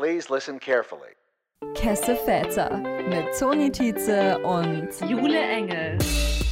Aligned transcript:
Please 0.00 0.30
listen 0.30 0.58
carefully. 0.58 1.12
Kesse 1.74 2.16
Väter 2.16 2.78
mit 3.10 3.38
Toni 3.38 3.70
Tietze 3.70 4.38
und 4.38 4.88
Jule 5.06 5.38
Engel. 5.38 5.98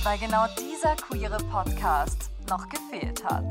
Weil 0.03 0.19
genau 0.19 0.45
dieser 0.61 0.95
queere 0.97 1.39
Podcast 1.51 2.29
noch 2.51 2.69
gefehlt 2.69 3.25
hat. 3.25 3.47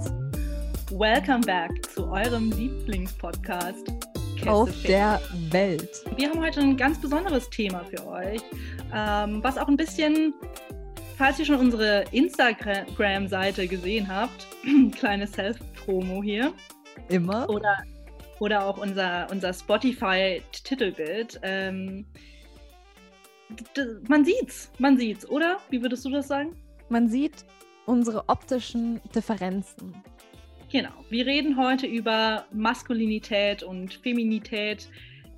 Welcome 0.91 1.41
back 1.47 1.71
zu 1.89 2.07
eurem 2.12 2.52
Lieblingspodcast. 2.52 3.88
Kesse 4.36 4.52
Auf 4.52 4.70
der 4.83 5.20
Welt. 5.49 5.90
Wir 6.16 6.29
haben 6.29 6.42
heute 6.42 6.60
ein 6.60 6.78
ganz 6.78 7.02
besonderes 7.02 7.50
Thema 7.50 7.84
für 7.86 8.06
euch, 8.06 8.42
ähm, 8.94 9.44
was 9.44 9.58
auch 9.58 9.68
ein 9.68 9.78
bisschen, 9.78 10.36
falls 11.18 11.40
ihr 11.40 11.46
schon 11.46 11.60
unsere 11.60 12.04
Instagram-Seite 12.12 13.68
gesehen 13.68 14.08
habt, 14.08 14.46
kleine 14.96 15.26
Self-Promo 15.26 16.22
hier, 16.22 16.54
Immer. 17.09 17.50
oder, 17.50 17.77
oder 18.40 18.66
auch 18.66 18.77
unser, 18.77 19.27
unser 19.31 19.54
Spotify-Titelbild. 19.54 21.40
Ähm, 21.44 22.05
man 24.08 24.26
sieht's, 24.26 24.72
man 24.77 24.98
sieht's, 24.98 25.30
oder? 25.30 25.60
Wie 25.70 25.82
würdest 25.82 26.05
du 26.05 26.10
das 26.10 26.27
sagen? 26.27 26.55
Man 26.90 27.08
sieht 27.08 27.46
unsere 27.86 28.27
optischen 28.27 29.02
Differenzen. 29.16 29.96
Genau. 30.72 30.91
Wir 31.10 31.26
reden 31.26 31.58
heute 31.58 31.88
über 31.88 32.46
Maskulinität 32.52 33.63
und 33.63 33.94
Feminität 33.94 34.90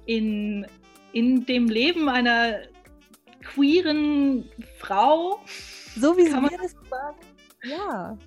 in, 0.07 0.65
in 1.13 1.45
dem 1.45 1.69
Leben 1.69 2.09
einer 2.09 2.61
queeren 3.43 4.49
Frau. 4.77 5.39
So 5.95 6.17
wie 6.17 6.29
Kann 6.29 6.43
man 6.43 6.51
das 6.59 6.71
sagen. 6.89 7.17
Ja. 7.63 8.17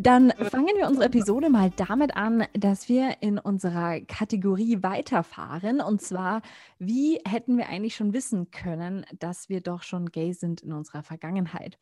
Dann 0.00 0.30
fangen 0.30 0.76
wir 0.76 0.86
unsere 0.86 1.06
Episode 1.06 1.50
mal 1.50 1.70
damit 1.74 2.16
an, 2.16 2.46
dass 2.52 2.88
wir 2.88 3.16
in 3.20 3.36
unserer 3.36 4.00
Kategorie 4.02 4.80
weiterfahren. 4.80 5.80
Und 5.80 6.00
zwar, 6.00 6.42
wie 6.78 7.20
hätten 7.26 7.58
wir 7.58 7.68
eigentlich 7.68 7.96
schon 7.96 8.12
wissen 8.12 8.52
können, 8.52 9.04
dass 9.18 9.48
wir 9.48 9.60
doch 9.60 9.82
schon 9.82 10.06
gay 10.06 10.32
sind 10.32 10.60
in 10.60 10.72
unserer 10.72 11.02
Vergangenheit? 11.02 11.78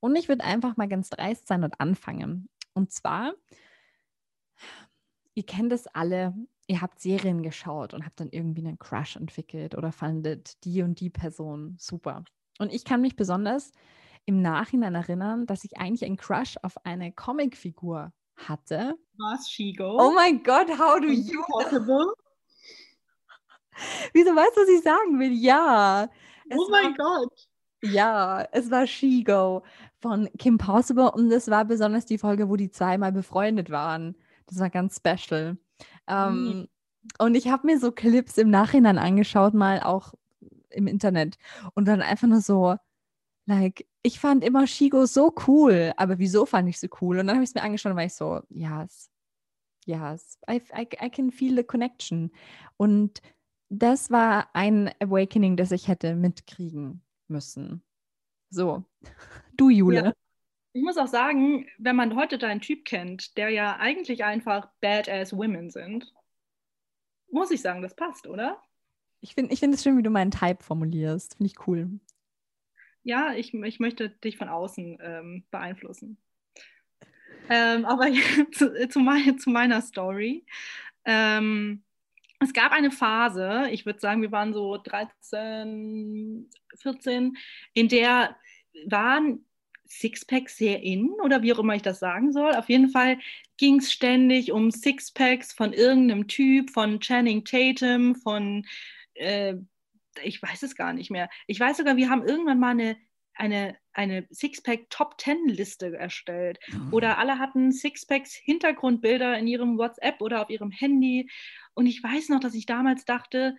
Und 0.00 0.16
ich 0.16 0.28
würde 0.28 0.42
einfach 0.42 0.76
mal 0.76 0.88
ganz 0.88 1.10
dreist 1.10 1.46
sein 1.46 1.62
und 1.62 1.80
anfangen. 1.80 2.48
Und 2.72 2.90
zwar, 2.90 3.34
ihr 5.34 5.46
kennt 5.46 5.72
es 5.72 5.86
alle, 5.86 6.34
ihr 6.66 6.80
habt 6.80 6.98
Serien 6.98 7.44
geschaut 7.44 7.94
und 7.94 8.04
habt 8.04 8.18
dann 8.18 8.30
irgendwie 8.30 8.66
einen 8.66 8.80
Crush 8.80 9.14
entwickelt 9.14 9.76
oder 9.76 9.92
fandet 9.92 10.64
die 10.64 10.82
und 10.82 10.98
die 10.98 11.10
Person 11.10 11.76
super. 11.78 12.24
Und 12.58 12.72
ich 12.72 12.84
kann 12.84 13.00
mich 13.00 13.14
besonders 13.14 13.70
im 14.26 14.40
Nachhinein 14.42 14.94
erinnern, 14.94 15.46
dass 15.46 15.64
ich 15.64 15.78
eigentlich 15.78 16.04
einen 16.04 16.16
Crush 16.16 16.56
auf 16.62 16.84
eine 16.84 17.12
Comicfigur 17.12 18.12
hatte. 18.36 18.96
Was, 19.18 19.48
Shigo? 19.48 19.98
Oh 20.00 20.12
mein 20.14 20.42
Gott, 20.42 20.68
how 20.78 20.98
do 21.00 21.06
you? 21.06 21.42
Possible? 21.46 22.12
Wieso 24.12 24.30
weißt 24.34 24.56
du, 24.56 24.60
was 24.60 24.68
ich 24.68 24.82
sagen 24.82 25.18
will? 25.18 25.32
Ja. 25.32 26.08
Oh 26.50 26.68
mein 26.70 26.94
Gott. 26.94 27.48
Ja, 27.82 28.46
es 28.52 28.70
war 28.70 28.86
She-Go 28.86 29.62
von 30.00 30.28
Kim 30.38 30.58
Possible 30.58 31.10
und 31.10 31.30
es 31.30 31.50
war 31.50 31.64
besonders 31.64 32.06
die 32.06 32.18
Folge, 32.18 32.48
wo 32.48 32.56
die 32.56 32.70
zweimal 32.70 33.12
befreundet 33.12 33.70
waren. 33.70 34.16
Das 34.46 34.58
war 34.58 34.70
ganz 34.70 34.96
special. 34.96 35.58
Ähm, 36.06 36.68
Und 37.18 37.34
ich 37.34 37.48
habe 37.48 37.66
mir 37.66 37.78
so 37.78 37.92
Clips 37.92 38.38
im 38.38 38.50
Nachhinein 38.50 38.98
angeschaut, 38.98 39.54
mal 39.54 39.80
auch 39.80 40.14
im 40.70 40.86
Internet 40.86 41.36
und 41.74 41.86
dann 41.86 42.02
einfach 42.02 42.26
nur 42.26 42.40
so, 42.40 42.76
like, 43.46 43.86
ich 44.02 44.20
fand 44.20 44.44
immer 44.44 44.66
Shigo 44.66 45.06
so 45.06 45.34
cool, 45.46 45.92
aber 45.96 46.18
wieso 46.18 46.46
fand 46.46 46.68
ich 46.68 46.78
sie 46.78 46.90
cool? 47.00 47.18
Und 47.18 47.26
dann 47.26 47.36
habe 47.36 47.44
ich 47.44 47.50
es 47.50 47.54
mir 47.54 47.62
angeschaut 47.62 47.90
und 47.90 47.96
war 47.96 48.04
ich 48.04 48.14
so, 48.14 48.40
yes, 48.48 49.10
yes, 49.86 50.38
I, 50.48 50.60
I, 50.74 50.88
I 51.02 51.10
can 51.10 51.30
feel 51.30 51.56
the 51.56 51.64
connection. 51.64 52.30
Und 52.76 53.20
das 53.68 54.10
war 54.10 54.48
ein 54.54 54.90
Awakening, 55.00 55.56
das 55.56 55.72
ich 55.72 55.88
hätte 55.88 56.14
mitkriegen 56.14 57.02
müssen. 57.28 57.82
So, 58.50 58.84
du 59.56 59.70
Jule. 59.70 60.04
Ja. 60.04 60.12
Ich 60.72 60.82
muss 60.82 60.98
auch 60.98 61.06
sagen, 61.06 61.66
wenn 61.78 61.94
man 61.94 62.16
heute 62.16 62.36
deinen 62.36 62.60
Typ 62.60 62.84
kennt, 62.84 63.36
der 63.36 63.50
ja 63.50 63.76
eigentlich 63.76 64.24
einfach 64.24 64.68
Badass 64.80 65.32
Women 65.32 65.70
sind, 65.70 66.12
muss 67.30 67.52
ich 67.52 67.62
sagen, 67.62 67.80
das 67.80 67.94
passt, 67.94 68.26
oder? 68.26 68.60
Ich 69.20 69.34
finde 69.34 69.54
ich 69.54 69.60
find 69.60 69.74
es 69.74 69.82
schön, 69.82 69.96
wie 69.96 70.02
du 70.02 70.10
meinen 70.10 70.32
Type 70.32 70.62
formulierst. 70.62 71.36
Finde 71.36 71.52
ich 71.52 71.66
cool. 71.66 72.00
Ja, 73.04 73.34
ich, 73.34 73.54
ich 73.54 73.80
möchte 73.80 74.08
dich 74.08 74.36
von 74.36 74.48
außen 74.48 74.98
ähm, 75.00 75.44
beeinflussen. 75.50 76.16
Ähm, 77.48 77.84
aber 77.84 78.06
zu, 78.52 78.88
zu, 78.88 79.00
mein, 79.00 79.38
zu 79.38 79.50
meiner 79.50 79.82
Story. 79.82 80.44
Ähm, 81.04 81.82
es 82.40 82.52
gab 82.52 82.72
eine 82.72 82.90
Phase, 82.90 83.68
ich 83.70 83.86
würde 83.86 84.00
sagen, 84.00 84.22
wir 84.22 84.32
waren 84.32 84.52
so 84.52 84.78
13, 84.78 86.48
14, 86.76 87.36
in 87.74 87.88
der 87.88 88.36
waren 88.86 89.44
Sixpacks 89.86 90.56
sehr 90.56 90.82
in 90.82 91.10
oder 91.22 91.42
wie 91.42 91.52
auch 91.52 91.58
immer 91.58 91.74
ich 91.74 91.82
das 91.82 92.00
sagen 92.00 92.32
soll. 92.32 92.54
Auf 92.54 92.68
jeden 92.68 92.88
Fall 92.88 93.18
ging 93.58 93.76
es 93.78 93.92
ständig 93.92 94.50
um 94.50 94.70
Sixpacks 94.70 95.52
von 95.52 95.72
irgendeinem 95.72 96.26
Typ, 96.26 96.70
von 96.70 97.00
Channing 97.00 97.44
Tatum, 97.44 98.16
von, 98.16 98.66
äh, 99.14 99.56
ich 100.22 100.42
weiß 100.42 100.62
es 100.62 100.76
gar 100.76 100.92
nicht 100.92 101.10
mehr. 101.10 101.28
Ich 101.46 101.58
weiß 101.58 101.78
sogar, 101.78 101.96
wir 101.96 102.10
haben 102.10 102.26
irgendwann 102.26 102.60
mal 102.60 102.70
eine, 102.70 102.96
eine, 103.34 103.76
eine 103.92 104.26
Sixpack 104.30 104.90
Top 104.90 105.20
10 105.20 105.48
Liste 105.48 105.96
erstellt. 105.96 106.58
Oder 106.90 107.18
alle 107.18 107.38
hatten 107.38 107.72
Sixpacks 107.72 108.34
Hintergrundbilder 108.34 109.38
in 109.38 109.46
ihrem 109.46 109.78
WhatsApp 109.78 110.20
oder 110.20 110.42
auf 110.42 110.50
ihrem 110.50 110.70
Handy. 110.70 111.30
Und 111.74 111.86
ich 111.86 112.02
weiß 112.02 112.28
noch, 112.28 112.40
dass 112.40 112.54
ich 112.54 112.66
damals 112.66 113.04
dachte, 113.04 113.56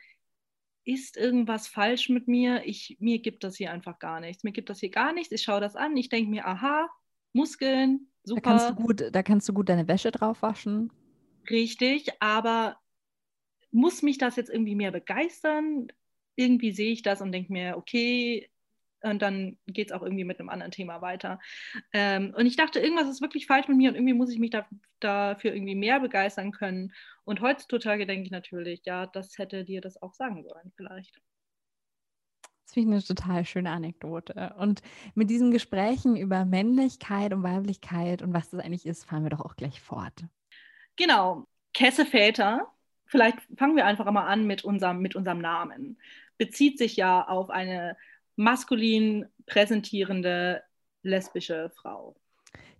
ist 0.86 1.18
irgendwas 1.18 1.68
falsch 1.68 2.10
mit 2.10 2.28
mir? 2.28 2.64
Ich, 2.66 2.98
mir 3.00 3.20
gibt 3.20 3.44
das 3.44 3.58
hier 3.58 3.72
einfach 3.72 4.00
gar 4.00 4.20
nichts. 4.20 4.44
Mir 4.44 4.52
gibt 4.52 4.70
das 4.70 4.80
hier 4.80 4.92
gar 4.92 5.14
nichts. 5.14 5.32
Ich 5.34 5.42
schaue 5.42 5.60
das 5.60 5.76
an. 5.76 5.98
Ich 5.98 6.10
denke 6.10 6.30
mir, 6.30 6.46
aha, 6.46 6.88
Muskeln, 7.34 8.12
Da 8.24 8.40
kannst, 8.40 8.66
du 8.66 8.70
super, 8.70 8.84
gut, 8.84 9.04
da 9.12 9.24
kannst 9.24 9.50
du 9.50 9.54
gut 9.54 9.70
deine 9.70 9.88
Wäsche 9.88 10.12
drauf 10.12 10.42
waschen. 10.42 10.92
richtig. 11.50 12.12
Aber 12.22 12.78
muss 13.72 14.02
mich 14.04 14.18
das 14.18 14.38
jetzt 14.38 14.50
irgendwie 14.50 14.76
mehr 14.76 14.92
begeistern? 14.92 15.88
Irgendwie 16.36 16.72
sehe 16.72 16.92
ich 16.92 17.02
das 17.02 17.22
und 17.22 17.32
denke 17.32 17.52
mir, 17.52 17.78
okay, 17.78 18.50
und 19.06 19.22
dann 19.22 19.58
geht 19.68 19.92
es 19.92 19.94
auch 19.94 20.02
irgendwie 20.02 20.24
mit 20.24 20.40
einem 20.40 20.50
anderen 20.50 20.72
Thema 20.72 21.02
weiter. 21.02 21.40
Ähm, 21.94 22.34
und 22.36 22.46
ich 22.46 22.56
dachte, 22.56 22.80
irgendwas 22.80 23.08
ist 23.08 23.22
wirklich 23.22 23.46
falsch 23.46 23.68
mit 23.68 23.78
mir 23.78 23.90
und 23.90 23.96
irgendwie 23.96 24.14
muss 24.14 24.32
ich 24.32 24.40
mich 24.40 24.50
da, 24.50 24.68
dafür 25.00 25.54
irgendwie 25.54 25.76
mehr 25.76 26.00
begeistern 26.00 26.52
können. 26.52 26.94
Und 27.24 27.42
heutzutage 27.42 28.08
denke 28.08 28.26
ich 28.26 28.32
natürlich, 28.32 28.82
ja, 28.86 29.06
das 29.06 29.38
hätte 29.38 29.64
dir 29.64 29.82
das 29.82 30.02
auch 30.02 30.14
sagen 30.14 30.44
sollen, 30.44 30.72
vielleicht. 30.76 31.22
Das 32.66 32.74
finde 32.74 32.98
ich 32.98 33.06
eine 33.10 33.16
total 33.16 33.46
schöne 33.46 33.70
Anekdote. 33.70 34.56
Und 34.58 34.82
mit 35.14 35.30
diesen 35.30 35.52
Gesprächen 35.52 36.18
über 36.18 36.46
Männlichkeit 36.46 37.32
und 37.32 37.44
Weiblichkeit 37.44 38.24
und 38.24 38.34
was 38.34 38.50
das 38.50 38.60
eigentlich 38.60 38.88
ist, 38.88 39.06
fahren 39.06 39.24
wir 39.24 39.30
doch 39.30 39.42
auch 39.42 39.56
gleich 39.56 39.80
fort. 39.82 40.26
Genau, 40.96 41.48
Kesseväter. 41.74 42.75
Vielleicht 43.08 43.40
fangen 43.58 43.76
wir 43.76 43.86
einfach 43.86 44.10
mal 44.12 44.28
an 44.28 44.48
mit 44.48 44.64
unserem, 44.64 45.00
mit 45.00 45.16
unserem 45.16 45.40
Namen. 45.40 45.98
Bezieht 46.38 46.78
sich 46.78 46.96
ja 46.96 47.28
auf 47.28 47.50
eine 47.50 47.98
maskulin 48.36 49.28
präsentierende 49.46 50.64
lesbische 51.04 51.72
Frau. 51.76 52.16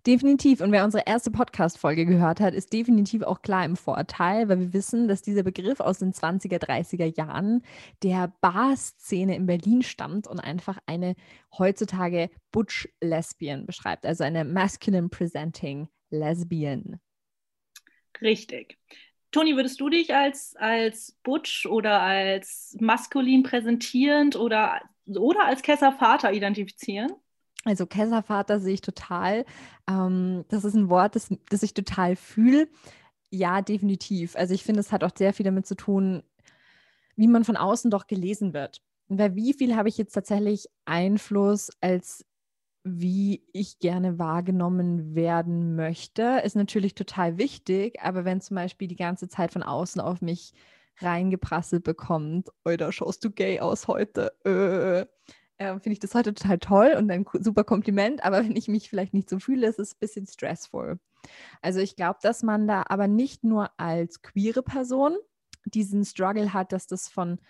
Definitiv. 0.06 0.60
Und 0.60 0.70
wer 0.70 0.84
unsere 0.84 1.02
erste 1.04 1.32
Podcast-Folge 1.32 2.06
gehört 2.06 2.38
hat, 2.38 2.54
ist 2.54 2.72
definitiv 2.72 3.22
auch 3.22 3.42
klar 3.42 3.64
im 3.64 3.74
Vorteil, 3.74 4.48
weil 4.48 4.60
wir 4.60 4.72
wissen, 4.72 5.08
dass 5.08 5.20
dieser 5.20 5.42
Begriff 5.42 5.80
aus 5.80 5.98
den 5.98 6.12
20er, 6.12 6.58
30er 6.58 7.16
Jahren 7.16 7.62
der 8.04 8.32
Bar-Szene 8.40 9.34
in 9.34 9.46
Berlin 9.46 9.82
stammt 9.82 10.28
und 10.28 10.38
einfach 10.38 10.78
eine 10.86 11.16
heutzutage 11.58 12.30
Butch-Lesbian 12.52 13.66
beschreibt, 13.66 14.06
also 14.06 14.22
eine 14.22 14.44
masculine 14.44 15.08
presenting 15.08 15.88
Lesbian. 16.10 17.00
Richtig. 18.22 18.78
Toni, 19.36 19.54
würdest 19.54 19.78
du 19.82 19.90
dich 19.90 20.14
als, 20.14 20.56
als 20.56 21.14
Butch 21.22 21.66
oder 21.66 22.00
als 22.00 22.74
maskulin 22.80 23.42
präsentierend 23.42 24.34
oder, 24.34 24.80
oder 25.06 25.44
als 25.44 25.60
Kesservater 25.60 26.32
identifizieren? 26.32 27.12
Also 27.66 27.84
Kesservater 27.84 28.60
sehe 28.60 28.72
ich 28.72 28.80
total. 28.80 29.44
Ähm, 29.86 30.46
das 30.48 30.64
ist 30.64 30.72
ein 30.72 30.88
Wort, 30.88 31.16
das, 31.16 31.28
das 31.50 31.62
ich 31.62 31.74
total 31.74 32.16
fühle. 32.16 32.66
Ja, 33.28 33.60
definitiv. 33.60 34.36
Also 34.36 34.54
ich 34.54 34.64
finde, 34.64 34.80
es 34.80 34.90
hat 34.90 35.04
auch 35.04 35.14
sehr 35.14 35.34
viel 35.34 35.44
damit 35.44 35.66
zu 35.66 35.74
tun, 35.74 36.22
wie 37.16 37.28
man 37.28 37.44
von 37.44 37.58
außen 37.58 37.90
doch 37.90 38.06
gelesen 38.06 38.54
wird. 38.54 38.80
Bei 39.08 39.34
wie 39.34 39.52
viel 39.52 39.76
habe 39.76 39.90
ich 39.90 39.98
jetzt 39.98 40.14
tatsächlich 40.14 40.66
Einfluss, 40.86 41.70
als 41.82 42.24
wie 42.88 43.42
ich 43.52 43.80
gerne 43.80 44.16
wahrgenommen 44.20 45.16
werden 45.16 45.74
möchte, 45.74 46.40
ist 46.44 46.54
natürlich 46.54 46.94
total 46.94 47.36
wichtig. 47.36 48.00
Aber 48.00 48.24
wenn 48.24 48.40
zum 48.40 48.54
Beispiel 48.54 48.86
die 48.86 48.94
ganze 48.94 49.28
Zeit 49.28 49.52
von 49.52 49.64
außen 49.64 50.00
auf 50.00 50.22
mich 50.22 50.52
reingeprasselt 51.00 51.82
bekommt, 51.82 52.48
oder 52.64 52.92
schaust 52.92 53.24
du 53.24 53.30
gay 53.32 53.58
aus 53.58 53.88
heute, 53.88 54.32
äh, 54.44 55.00
äh, 55.58 55.72
finde 55.80 55.92
ich 55.92 55.98
das 55.98 56.14
heute 56.14 56.32
total 56.32 56.58
toll 56.58 56.94
und 56.96 57.10
ein 57.10 57.26
super 57.40 57.64
Kompliment. 57.64 58.24
Aber 58.24 58.44
wenn 58.44 58.54
ich 58.54 58.68
mich 58.68 58.88
vielleicht 58.88 59.14
nicht 59.14 59.28
so 59.28 59.40
fühle, 59.40 59.66
ist 59.66 59.80
es 59.80 59.94
ein 59.94 59.98
bisschen 59.98 60.26
stressful. 60.28 61.00
Also 61.62 61.80
ich 61.80 61.96
glaube, 61.96 62.20
dass 62.22 62.44
man 62.44 62.68
da 62.68 62.84
aber 62.88 63.08
nicht 63.08 63.42
nur 63.42 63.68
als 63.80 64.22
queere 64.22 64.62
Person 64.62 65.16
diesen 65.64 66.04
Struggle 66.04 66.52
hat, 66.52 66.70
dass 66.70 66.86
das 66.86 67.08
von 67.08 67.40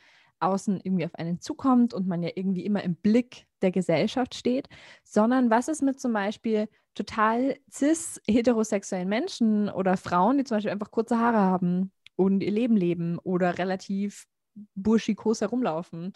außen 0.41 0.81
irgendwie 0.83 1.05
auf 1.05 1.15
einen 1.15 1.41
zukommt 1.41 1.95
und 1.95 2.07
man 2.07 2.23
ja 2.23 2.31
irgendwie 2.35 2.65
immer 2.65 2.83
im 2.83 2.95
Blick 2.97 3.47
der 3.63 3.71
Gesellschaft 3.71 4.35
steht, 4.35 4.69
sondern 5.05 5.51
was 5.51 5.69
ist 5.69 5.83
mit 5.83 6.01
zum 6.01 6.13
Beispiel 6.13 6.69
total 6.95 7.57
cis 7.71 8.21
heterosexuellen 8.27 9.09
Menschen 9.09 9.69
oder 9.69 9.97
Frauen, 9.97 10.39
die 10.39 10.45
zum 10.45 10.57
Beispiel 10.57 10.73
einfach 10.73 10.91
kurze 10.91 11.19
Haare 11.19 11.39
haben 11.39 11.93
und 12.17 12.43
ihr 12.43 12.51
Leben 12.51 12.77
leben 12.77 13.19
oder 13.19 13.59
relativ 13.59 14.27
burschikos 14.75 15.41
herumlaufen. 15.41 16.15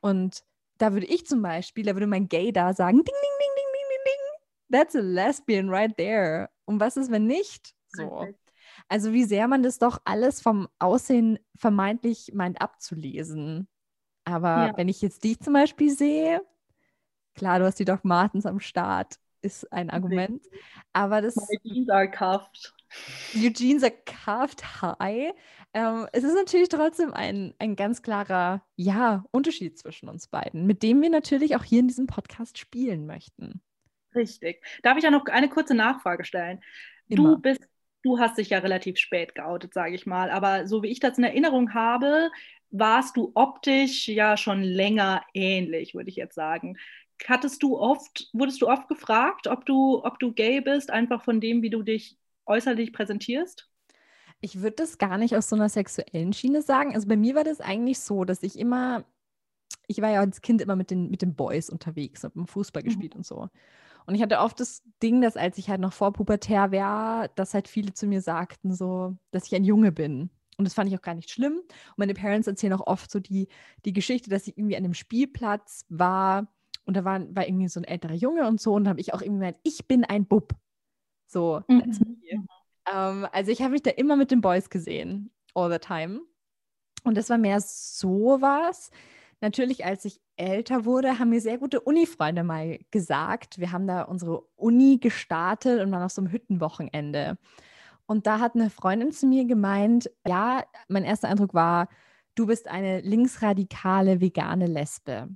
Und 0.00 0.44
da 0.76 0.92
würde 0.92 1.06
ich 1.06 1.26
zum 1.26 1.42
Beispiel, 1.42 1.84
da 1.84 1.94
würde 1.94 2.06
mein 2.06 2.28
Gay 2.28 2.52
da 2.52 2.72
sagen, 2.72 2.98
ding, 2.98 3.04
ding, 3.04 3.14
ding, 3.14 3.50
ding, 3.56 3.66
ding, 3.72 3.88
ding, 3.88 4.04
ding, 4.04 4.78
that's 4.78 4.94
a 4.94 5.00
lesbian 5.00 5.68
right 5.68 5.96
there. 5.96 6.48
Und 6.66 6.80
was 6.80 6.96
ist, 6.96 7.10
wenn 7.10 7.26
nicht? 7.26 7.74
So. 7.88 8.28
Also 8.86 9.12
wie 9.12 9.24
sehr 9.24 9.48
man 9.48 9.62
das 9.62 9.78
doch 9.78 10.00
alles 10.04 10.40
vom 10.40 10.68
Aussehen 10.78 11.38
vermeintlich 11.56 12.32
meint 12.34 12.60
abzulesen. 12.60 13.68
Aber 14.24 14.68
ja. 14.68 14.76
wenn 14.76 14.88
ich 14.88 15.02
jetzt 15.02 15.24
dich 15.24 15.40
zum 15.40 15.54
Beispiel 15.54 15.90
sehe, 15.90 16.42
klar, 17.34 17.58
du 17.58 17.64
hast 17.64 17.78
die 17.78 17.84
Doc 17.84 18.04
Martens 18.04 18.46
am 18.46 18.60
Start, 18.60 19.18
ist 19.40 19.72
ein 19.72 19.90
Argument. 19.90 20.44
Aber 20.92 21.22
das. 21.22 21.34
Jeans 21.62 21.88
are 21.88 22.10
cuffed. 22.10 22.74
Eugene 23.34 23.82
are 23.82 23.92
cuffed 24.04 24.82
high. 24.82 25.32
Ähm, 25.74 26.06
es 26.12 26.24
ist 26.24 26.34
natürlich 26.34 26.68
trotzdem 26.68 27.12
ein, 27.12 27.54
ein 27.58 27.76
ganz 27.76 28.02
klarer, 28.02 28.62
ja, 28.76 29.24
Unterschied 29.30 29.78
zwischen 29.78 30.08
uns 30.08 30.28
beiden, 30.28 30.66
mit 30.66 30.82
dem 30.82 31.02
wir 31.02 31.10
natürlich 31.10 31.56
auch 31.56 31.64
hier 31.64 31.80
in 31.80 31.88
diesem 31.88 32.06
Podcast 32.06 32.58
spielen 32.58 33.06
möchten. 33.06 33.60
Richtig. 34.14 34.64
Darf 34.82 34.96
ich 34.96 35.04
ja 35.04 35.10
noch 35.10 35.26
eine 35.26 35.48
kurze 35.48 35.74
Nachfrage 35.74 36.24
stellen? 36.24 36.60
Immer. 37.08 37.36
Du 37.36 37.42
bist, 37.42 37.60
du 38.02 38.18
hast 38.18 38.38
dich 38.38 38.50
ja 38.50 38.58
relativ 38.58 38.98
spät 38.98 39.34
geoutet, 39.34 39.74
sage 39.74 39.94
ich 39.94 40.06
mal, 40.06 40.30
aber 40.30 40.66
so 40.66 40.82
wie 40.82 40.88
ich 40.88 41.00
das 41.00 41.18
in 41.18 41.24
Erinnerung 41.24 41.74
habe, 41.74 42.30
warst 42.70 43.16
du 43.16 43.32
optisch 43.34 44.08
ja 44.08 44.36
schon 44.36 44.62
länger 44.62 45.22
ähnlich, 45.34 45.94
würde 45.94 46.10
ich 46.10 46.16
jetzt 46.16 46.34
sagen. 46.34 46.76
Hattest 47.26 47.62
du 47.62 47.78
oft, 47.78 48.28
wurdest 48.32 48.62
du 48.62 48.68
oft 48.68 48.88
gefragt, 48.88 49.46
ob 49.46 49.66
du, 49.66 50.04
ob 50.04 50.18
du 50.18 50.32
gay 50.32 50.60
bist, 50.60 50.90
einfach 50.90 51.24
von 51.24 51.40
dem, 51.40 51.62
wie 51.62 51.70
du 51.70 51.82
dich 51.82 52.16
äußerlich 52.46 52.92
präsentierst? 52.92 53.68
Ich 54.40 54.60
würde 54.60 54.76
das 54.76 54.98
gar 54.98 55.18
nicht 55.18 55.34
aus 55.34 55.48
so 55.48 55.56
einer 55.56 55.68
sexuellen 55.68 56.32
Schiene 56.32 56.62
sagen. 56.62 56.94
Also 56.94 57.08
bei 57.08 57.16
mir 57.16 57.34
war 57.34 57.42
das 57.42 57.60
eigentlich 57.60 57.98
so, 57.98 58.24
dass 58.24 58.44
ich 58.44 58.56
immer, 58.56 59.04
ich 59.88 60.00
war 60.00 60.10
ja 60.10 60.20
als 60.20 60.42
Kind 60.42 60.62
immer 60.62 60.76
mit 60.76 60.92
den, 60.92 61.10
mit 61.10 61.22
den 61.22 61.34
Boys 61.34 61.70
unterwegs, 61.70 62.22
habe 62.22 62.46
Fußball 62.46 62.82
mhm. 62.82 62.86
gespielt 62.86 63.14
mhm. 63.14 63.18
und 63.18 63.26
so. 63.26 63.48
Und 64.08 64.14
ich 64.14 64.22
hatte 64.22 64.38
oft 64.38 64.58
das 64.58 64.82
Ding, 65.02 65.20
dass 65.20 65.36
als 65.36 65.58
ich 65.58 65.68
halt 65.68 65.82
noch 65.82 65.92
vorpubertär 65.92 66.72
war, 66.72 67.28
dass 67.28 67.52
halt 67.52 67.68
viele 67.68 67.92
zu 67.92 68.06
mir 68.06 68.22
sagten, 68.22 68.72
so, 68.72 69.18
dass 69.32 69.46
ich 69.46 69.54
ein 69.54 69.64
Junge 69.64 69.92
bin. 69.92 70.30
Und 70.56 70.64
das 70.64 70.72
fand 70.72 70.90
ich 70.90 70.96
auch 70.96 71.02
gar 71.02 71.14
nicht 71.14 71.28
schlimm. 71.28 71.58
Und 71.58 71.98
meine 71.98 72.14
Parents 72.14 72.48
erzählen 72.48 72.72
auch 72.72 72.86
oft 72.86 73.10
so 73.10 73.20
die, 73.20 73.48
die 73.84 73.92
Geschichte, 73.92 74.30
dass 74.30 74.46
ich 74.46 74.56
irgendwie 74.56 74.78
an 74.78 74.84
einem 74.84 74.94
Spielplatz 74.94 75.84
war 75.90 76.48
und 76.86 76.96
da 76.96 77.04
war, 77.04 77.20
war 77.36 77.46
irgendwie 77.46 77.68
so 77.68 77.80
ein 77.80 77.84
älterer 77.84 78.14
Junge 78.14 78.48
und 78.48 78.62
so. 78.62 78.72
Und 78.72 78.84
da 78.84 78.90
habe 78.90 79.00
ich 79.00 79.12
auch 79.12 79.20
irgendwie 79.20 79.40
gemeint, 79.40 79.58
ich 79.62 79.86
bin 79.86 80.06
ein 80.06 80.24
Bub. 80.24 80.54
So, 81.26 81.62
mhm. 81.68 81.92
ähm, 82.90 83.26
also 83.30 83.50
ich 83.50 83.60
habe 83.60 83.72
mich 83.72 83.82
da 83.82 83.90
immer 83.90 84.16
mit 84.16 84.30
den 84.30 84.40
Boys 84.40 84.70
gesehen, 84.70 85.30
all 85.54 85.70
the 85.70 85.78
time. 85.78 86.22
Und 87.04 87.14
das 87.18 87.28
war 87.28 87.36
mehr 87.36 87.60
sowas. 87.60 88.90
Natürlich, 89.42 89.84
als 89.84 90.06
ich 90.06 90.18
älter 90.38 90.84
wurde, 90.84 91.18
haben 91.18 91.30
mir 91.30 91.40
sehr 91.40 91.58
gute 91.58 91.80
Uni-Freunde 91.80 92.44
mal 92.44 92.78
gesagt, 92.90 93.58
wir 93.58 93.72
haben 93.72 93.86
da 93.86 94.02
unsere 94.02 94.42
Uni 94.56 94.98
gestartet 94.98 95.80
und 95.80 95.90
waren 95.90 96.02
auf 96.02 96.12
so 96.12 96.22
einem 96.22 96.32
Hüttenwochenende. 96.32 97.38
Und 98.06 98.26
da 98.26 98.40
hat 98.40 98.54
eine 98.54 98.70
Freundin 98.70 99.12
zu 99.12 99.26
mir 99.26 99.44
gemeint, 99.44 100.10
ja, 100.26 100.64
mein 100.88 101.04
erster 101.04 101.28
Eindruck 101.28 101.52
war, 101.52 101.88
du 102.34 102.46
bist 102.46 102.68
eine 102.68 103.00
linksradikale 103.00 104.20
vegane 104.20 104.66
Lesbe. 104.66 105.28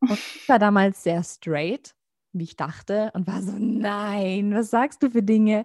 Und 0.00 0.10
ich 0.34 0.48
war 0.48 0.58
damals 0.58 1.02
sehr 1.02 1.22
straight, 1.22 1.94
wie 2.32 2.44
ich 2.44 2.56
dachte, 2.56 3.10
und 3.14 3.26
war 3.26 3.42
so, 3.42 3.52
nein, 3.52 4.54
was 4.54 4.70
sagst 4.70 5.02
du 5.02 5.10
für 5.10 5.22
Dinge? 5.22 5.64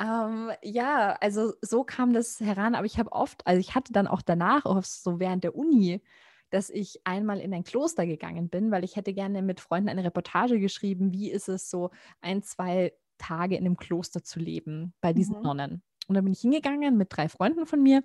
Ähm, 0.00 0.50
ja, 0.62 1.16
also 1.20 1.52
so 1.62 1.82
kam 1.84 2.12
das 2.12 2.40
heran, 2.40 2.74
aber 2.74 2.86
ich 2.86 2.98
habe 2.98 3.12
oft, 3.12 3.46
also 3.46 3.58
ich 3.58 3.74
hatte 3.74 3.92
dann 3.92 4.06
auch 4.06 4.22
danach, 4.22 4.66
auch 4.66 4.82
so 4.84 5.18
während 5.18 5.44
der 5.44 5.56
Uni, 5.56 6.00
dass 6.50 6.70
ich 6.70 7.00
einmal 7.04 7.40
in 7.40 7.52
ein 7.54 7.64
Kloster 7.64 8.06
gegangen 8.06 8.48
bin, 8.48 8.70
weil 8.70 8.84
ich 8.84 8.96
hätte 8.96 9.12
gerne 9.12 9.42
mit 9.42 9.60
Freunden 9.60 9.88
eine 9.88 10.04
Reportage 10.04 10.60
geschrieben, 10.60 11.12
wie 11.12 11.30
ist 11.30 11.48
es 11.48 11.70
so 11.70 11.90
ein, 12.20 12.42
zwei 12.42 12.92
Tage 13.18 13.56
in 13.56 13.66
einem 13.66 13.76
Kloster 13.76 14.22
zu 14.22 14.38
leben 14.38 14.94
bei 15.00 15.12
diesen 15.12 15.36
mhm. 15.36 15.42
Nonnen. 15.42 15.82
Und 16.06 16.14
da 16.14 16.20
bin 16.22 16.32
ich 16.32 16.40
hingegangen 16.40 16.96
mit 16.96 17.08
drei 17.10 17.28
Freunden 17.28 17.66
von 17.66 17.82
mir, 17.82 18.02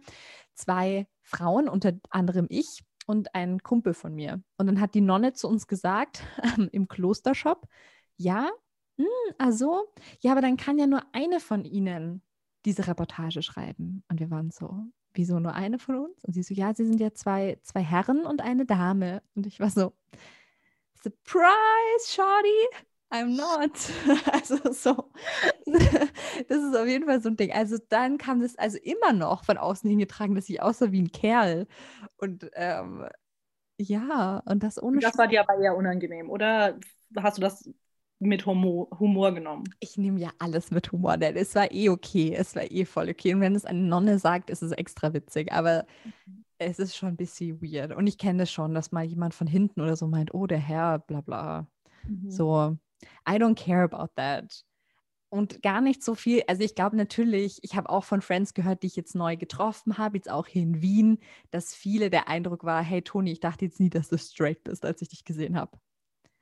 zwei 0.53 1.07
Frauen, 1.21 1.69
unter 1.69 1.93
anderem 2.09 2.47
ich, 2.49 2.83
und 3.05 3.33
ein 3.35 3.61
Kumpel 3.61 3.93
von 3.93 4.13
mir. 4.13 4.41
Und 4.57 4.67
dann 4.67 4.79
hat 4.79 4.93
die 4.93 5.01
Nonne 5.01 5.33
zu 5.33 5.47
uns 5.47 5.67
gesagt, 5.67 6.23
im 6.71 6.87
Klostershop, 6.87 7.67
ja, 8.17 8.49
mh, 8.97 9.05
hm, 9.05 9.35
also, 9.37 9.85
ja, 10.19 10.31
aber 10.31 10.41
dann 10.41 10.57
kann 10.57 10.77
ja 10.77 10.87
nur 10.87 11.01
eine 11.13 11.39
von 11.39 11.65
ihnen 11.65 12.21
diese 12.65 12.87
Reportage 12.87 13.41
schreiben. 13.41 14.03
Und 14.09 14.19
wir 14.19 14.29
waren 14.29 14.51
so, 14.51 14.85
wieso 15.13 15.39
nur 15.39 15.53
eine 15.53 15.79
von 15.79 15.95
uns? 15.97 16.23
Und 16.23 16.33
sie 16.33 16.43
so, 16.43 16.53
ja, 16.53 16.73
sie 16.73 16.85
sind 16.85 16.99
ja 16.99 17.13
zwei, 17.13 17.57
zwei 17.63 17.81
Herren 17.81 18.25
und 18.25 18.41
eine 18.41 18.65
Dame. 18.65 19.21
Und 19.35 19.47
ich 19.47 19.59
war 19.59 19.69
so, 19.69 19.93
Surprise, 21.03 22.07
Shorty! 22.07 22.67
I'm 23.11 23.35
not. 23.35 23.71
Also 24.33 24.57
so, 24.71 25.11
das 25.65 26.57
ist 26.57 26.75
auf 26.75 26.87
jeden 26.87 27.05
Fall 27.05 27.21
so 27.21 27.29
ein 27.29 27.37
Ding. 27.37 27.51
Also 27.51 27.77
dann 27.89 28.17
kam 28.17 28.41
das 28.41 28.57
also 28.57 28.77
immer 28.79 29.13
noch 29.13 29.43
von 29.45 29.57
außen 29.57 29.87
hingetragen, 29.87 30.33
dass 30.33 30.49
ich 30.49 30.61
aussah 30.61 30.91
wie 30.91 31.01
ein 31.01 31.11
Kerl. 31.11 31.67
Und 32.17 32.49
ähm, 32.53 33.05
ja, 33.77 34.41
und 34.45 34.63
das 34.63 34.81
ohne. 34.81 34.99
Das 34.99 35.17
war 35.17 35.27
dir 35.27 35.41
aber 35.41 35.61
eher 35.61 35.75
unangenehm, 35.75 36.29
oder 36.29 36.79
hast 37.15 37.37
du 37.37 37.41
das 37.41 37.69
mit 38.25 38.45
Humor, 38.45 38.87
Humor 38.99 39.33
genommen? 39.33 39.63
Ich 39.79 39.97
nehme 39.97 40.19
ja 40.19 40.31
alles 40.39 40.71
mit 40.71 40.91
Humor, 40.91 41.17
denn 41.17 41.35
es 41.35 41.55
war 41.55 41.71
eh 41.71 41.89
okay. 41.89 42.33
Es 42.35 42.55
war 42.55 42.69
eh 42.69 42.85
voll 42.85 43.09
okay. 43.09 43.33
Und 43.33 43.41
wenn 43.41 43.55
es 43.55 43.65
eine 43.65 43.79
Nonne 43.79 44.19
sagt, 44.19 44.49
ist 44.49 44.61
es 44.61 44.71
extra 44.71 45.13
witzig. 45.13 45.51
Aber 45.51 45.85
mhm. 46.03 46.43
es 46.57 46.79
ist 46.79 46.95
schon 46.95 47.09
ein 47.09 47.17
bisschen 47.17 47.61
weird. 47.61 47.95
Und 47.95 48.07
ich 48.07 48.17
kenne 48.17 48.39
das 48.39 48.51
schon, 48.51 48.73
dass 48.73 48.91
mal 48.91 49.03
jemand 49.03 49.33
von 49.33 49.47
hinten 49.47 49.81
oder 49.81 49.95
so 49.95 50.07
meint, 50.07 50.33
oh, 50.33 50.47
der 50.47 50.59
Herr, 50.59 50.99
bla 50.99 51.21
bla. 51.21 51.67
Mhm. 52.07 52.29
So, 52.29 52.77
I 53.27 53.33
don't 53.33 53.55
care 53.55 53.83
about 53.83 54.13
that. 54.15 54.63
Und 55.33 55.63
gar 55.63 55.81
nicht 55.81 56.03
so 56.03 56.13
viel, 56.13 56.43
also 56.45 56.61
ich 56.61 56.75
glaube 56.75 56.95
natürlich, 56.95 57.57
ich 57.63 57.75
habe 57.75 57.89
auch 57.89 58.03
von 58.03 58.21
Friends 58.21 58.53
gehört, 58.53 58.83
die 58.83 58.87
ich 58.87 58.95
jetzt 58.95 59.15
neu 59.15 59.35
getroffen 59.35 59.97
habe, 59.97 60.17
jetzt 60.17 60.29
auch 60.29 60.45
hier 60.45 60.61
in 60.61 60.83
Wien, 60.83 61.17
dass 61.49 61.73
viele 61.73 62.11
der 62.11 62.27
Eindruck 62.27 62.63
war, 62.63 62.83
hey 62.83 63.01
Toni, 63.01 63.31
ich 63.31 63.39
dachte 63.39 63.65
jetzt 63.65 63.79
nie, 63.79 63.89
dass 63.89 64.09
du 64.09 64.17
straight 64.19 64.63
bist, 64.63 64.85
als 64.85 65.01
ich 65.01 65.09
dich 65.09 65.25
gesehen 65.25 65.57
habe. 65.57 65.79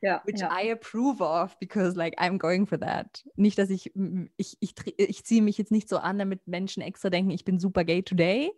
Ja, 0.01 0.22
Which 0.25 0.39
ja. 0.39 0.50
I 0.51 0.72
approve 0.72 1.22
of, 1.22 1.58
because 1.60 1.96
like 1.96 2.20
I'm 2.20 2.39
going 2.39 2.65
for 2.65 2.79
that. 2.79 3.24
Nicht, 3.36 3.58
dass 3.58 3.70
ich, 3.70 3.93
ich, 4.36 4.58
ich, 4.60 4.74
ich 4.98 5.24
ziehe 5.24 5.43
mich 5.43 5.58
jetzt 5.58 5.72
nicht 5.72 5.88
so 5.88 5.98
an, 5.98 6.17
damit 6.17 6.48
Menschen 6.48 6.81
extra 6.81 7.10
denken, 7.10 7.29
ich 7.29 7.46
bin 7.46 7.60
super 7.60 7.84
gay 7.84 8.01
today. 8.01 8.51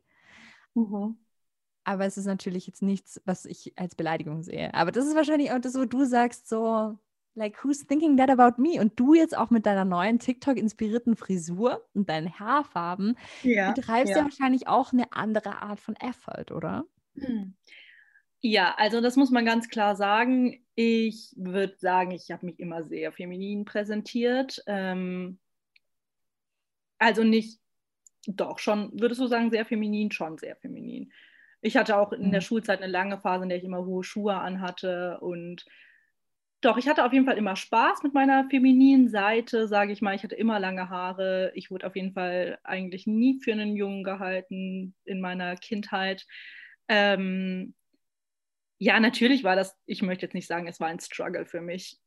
Mhm. 0.74 1.18
Aber 1.84 2.06
es 2.06 2.18
ist 2.18 2.26
natürlich 2.26 2.66
jetzt 2.66 2.82
nichts, 2.82 3.22
was 3.26 3.46
ich 3.46 3.74
als 3.76 3.96
Beleidigung 3.96 4.42
sehe. 4.42 4.74
Aber 4.74 4.92
das 4.92 5.06
ist 5.06 5.16
wahrscheinlich 5.16 5.52
auch 5.52 5.60
das, 5.60 5.76
wo 5.76 5.84
du 5.84 6.06
sagst, 6.06 6.48
so, 6.48 6.98
like, 7.36 7.64
who's 7.64 7.86
thinking 7.86 8.16
that 8.18 8.30
about 8.30 8.62
me? 8.62 8.80
Und 8.80 8.98
du 8.98 9.14
jetzt 9.14 9.38
auch 9.38 9.50
mit 9.50 9.66
deiner 9.66 9.84
neuen 9.84 10.20
TikTok-inspirierten 10.20 11.18
Frisur 11.18 11.86
und 11.94 12.10
deinen 12.10 12.40
Haarfarben 12.40 13.18
ja, 13.42 13.74
betreibst 13.74 14.12
ja. 14.12 14.20
ja 14.20 14.24
wahrscheinlich 14.24 14.68
auch 14.68 14.94
eine 14.94 15.12
andere 15.12 15.62
Art 15.62 15.82
von 15.82 15.96
Effort, 15.98 16.54
oder? 16.54 16.86
Hm. 17.18 17.56
Ja, 18.46 18.76
also 18.78 19.00
das 19.00 19.16
muss 19.16 19.32
man 19.32 19.46
ganz 19.46 19.70
klar 19.70 19.96
sagen. 19.96 20.62
Ich 20.76 21.34
würde 21.38 21.78
sagen, 21.78 22.12
ich 22.12 22.30
habe 22.30 22.46
mich 22.46 22.60
immer 22.60 22.84
sehr 22.84 23.14
feminin 23.14 23.64
präsentiert. 23.64 24.62
Ähm, 24.68 25.40
also 26.98 27.24
nicht, 27.24 27.62
doch 28.28 28.60
schon, 28.60 28.92
würdest 29.00 29.22
du 29.22 29.28
sagen, 29.28 29.50
sehr 29.50 29.66
feminin, 29.66 30.12
schon 30.12 30.38
sehr 30.38 30.58
feminin. 30.58 31.14
Ich 31.62 31.78
hatte 31.78 31.96
auch 31.96 32.12
in 32.12 32.32
der 32.32 32.42
mhm. 32.42 32.46
Schulzeit 32.46 32.82
eine 32.82 32.92
lange 32.92 33.18
Phase, 33.18 33.44
in 33.44 33.50
der 33.50 33.60
ich 33.60 33.64
immer 33.64 33.86
hohe 33.86 34.04
Schuhe 34.04 34.36
anhatte 34.36 35.20
und 35.22 35.66
doch, 36.60 36.78
ich 36.78 36.88
hatte 36.88 37.06
auf 37.06 37.14
jeden 37.14 37.26
Fall 37.26 37.38
immer 37.38 37.56
Spaß 37.56 38.04
mit 38.04 38.14
meiner 38.14 38.50
femininen 38.50 39.10
Seite, 39.10 39.68
sage 39.68 39.92
ich 39.92 40.02
mal. 40.02 40.16
Ich 40.16 40.24
hatte 40.24 40.36
immer 40.36 40.60
lange 40.60 40.90
Haare. 40.90 41.52
Ich 41.56 41.72
wurde 41.72 41.86
auf 41.86 41.96
jeden 41.96 42.14
Fall 42.14 42.58
eigentlich 42.64 43.06
nie 43.06 43.40
für 43.42 43.52
einen 43.52 43.76
Jungen 43.76 44.04
gehalten 44.06 44.96
in 45.04 45.20
meiner 45.20 45.58
Kindheit. 45.58 46.26
Ähm, 46.88 47.74
ja, 48.80 49.00
natürlich 49.00 49.44
war 49.44 49.56
das, 49.56 49.76
ich 49.86 50.02
möchte 50.02 50.26
jetzt 50.26 50.34
nicht 50.34 50.48
sagen, 50.48 50.68
es 50.68 50.80
war 50.80 50.88
ein 50.88 51.00
Struggle 51.00 51.46
für 51.46 51.62
mich. 51.62 52.00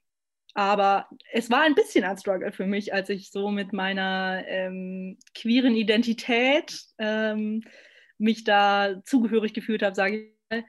Aber 0.54 1.08
es 1.32 1.50
war 1.50 1.62
ein 1.62 1.74
bisschen 1.74 2.04
ein 2.04 2.16
Struggle 2.16 2.50
für 2.52 2.66
mich, 2.66 2.94
als 2.94 3.10
ich 3.10 3.30
so 3.30 3.50
mit 3.50 3.72
meiner 3.72 4.42
ähm, 4.46 5.18
queeren 5.34 5.74
Identität 5.74 6.80
ähm, 6.98 7.62
mich 8.16 8.44
da 8.44 9.02
zugehörig 9.04 9.52
gefühlt 9.52 9.82
habe, 9.82 9.94
sage 9.94 10.16
ich 10.16 10.32
mal. 10.50 10.64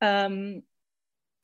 Ähm, 0.00 0.66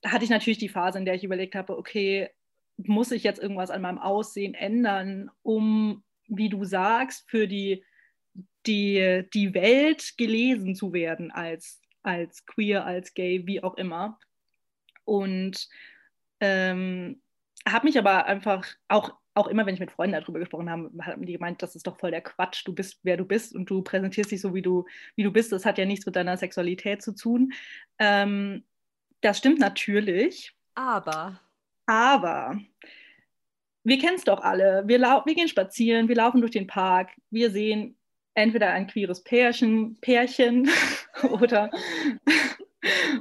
hatte 0.04 0.24
ich 0.24 0.30
natürlich 0.30 0.58
die 0.58 0.70
Phase, 0.70 0.98
in 0.98 1.04
der 1.04 1.14
ich 1.14 1.24
überlegt 1.24 1.54
habe, 1.54 1.76
okay, 1.76 2.30
muss 2.78 3.12
ich 3.12 3.22
jetzt 3.24 3.40
irgendwas 3.40 3.70
an 3.70 3.82
meinem 3.82 3.98
Aussehen 3.98 4.54
ändern, 4.54 5.30
um, 5.42 6.02
wie 6.28 6.48
du 6.48 6.64
sagst, 6.64 7.28
für 7.28 7.46
die 7.46 7.84
die, 8.66 9.24
die 9.34 9.54
Welt 9.54 10.14
gelesen 10.16 10.74
zu 10.74 10.92
werden 10.92 11.30
als, 11.30 11.81
als 12.02 12.46
queer, 12.46 12.84
als 12.84 13.14
gay, 13.14 13.46
wie 13.46 13.62
auch 13.62 13.74
immer. 13.74 14.18
Und 15.04 15.68
ähm, 16.40 17.20
habe 17.68 17.86
mich 17.86 17.98
aber 17.98 18.26
einfach 18.26 18.66
auch, 18.88 19.14
auch 19.34 19.46
immer, 19.46 19.64
wenn 19.64 19.74
ich 19.74 19.80
mit 19.80 19.90
Freunden 19.90 20.20
darüber 20.20 20.40
gesprochen 20.40 20.70
habe, 20.70 20.90
haben 21.02 21.24
die 21.24 21.32
gemeint, 21.32 21.62
das 21.62 21.74
ist 21.76 21.86
doch 21.86 21.98
voll 21.98 22.10
der 22.10 22.20
Quatsch, 22.20 22.66
du 22.66 22.74
bist, 22.74 23.00
wer 23.02 23.16
du 23.16 23.24
bist 23.24 23.54
und 23.54 23.70
du 23.70 23.82
präsentierst 23.82 24.30
dich 24.30 24.40
so, 24.40 24.54
wie 24.54 24.62
du, 24.62 24.84
wie 25.16 25.22
du 25.22 25.32
bist. 25.32 25.52
Das 25.52 25.64
hat 25.64 25.78
ja 25.78 25.84
nichts 25.84 26.06
mit 26.06 26.16
deiner 26.16 26.36
Sexualität 26.36 27.02
zu 27.02 27.14
tun. 27.14 27.52
Ähm, 27.98 28.64
das 29.20 29.38
stimmt 29.38 29.60
natürlich. 29.60 30.54
Aber. 30.74 31.40
Aber 31.86 32.56
wir 33.84 33.98
kennen 33.98 34.16
es 34.16 34.24
doch 34.24 34.40
alle. 34.40 34.84
Wir, 34.86 35.00
wir 35.00 35.34
gehen 35.34 35.48
spazieren, 35.48 36.08
wir 36.08 36.16
laufen 36.16 36.40
durch 36.40 36.52
den 36.52 36.66
Park, 36.66 37.10
wir 37.30 37.50
sehen 37.50 37.96
entweder 38.34 38.70
ein 38.70 38.86
queeres 38.86 39.22
Pärchen, 39.22 39.96
Pärchen 40.00 40.70
oder, 41.30 41.70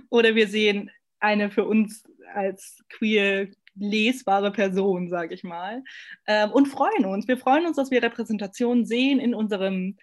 oder 0.09 0.35
wir 0.35 0.47
sehen 0.47 0.91
eine 1.19 1.51
für 1.51 1.65
uns 1.65 2.03
als 2.33 2.83
queer 2.89 3.47
lesbare 3.75 4.51
Person, 4.51 5.09
sage 5.09 5.33
ich 5.33 5.43
mal, 5.43 5.83
ähm, 6.27 6.51
und 6.51 6.67
freuen 6.67 7.05
uns. 7.05 7.27
Wir 7.27 7.37
freuen 7.37 7.65
uns, 7.65 7.77
dass 7.77 7.91
wir 7.91 8.03
Repräsentationen 8.03 8.85
sehen 8.85 9.19
in 9.19 9.33
unserem 9.33 9.97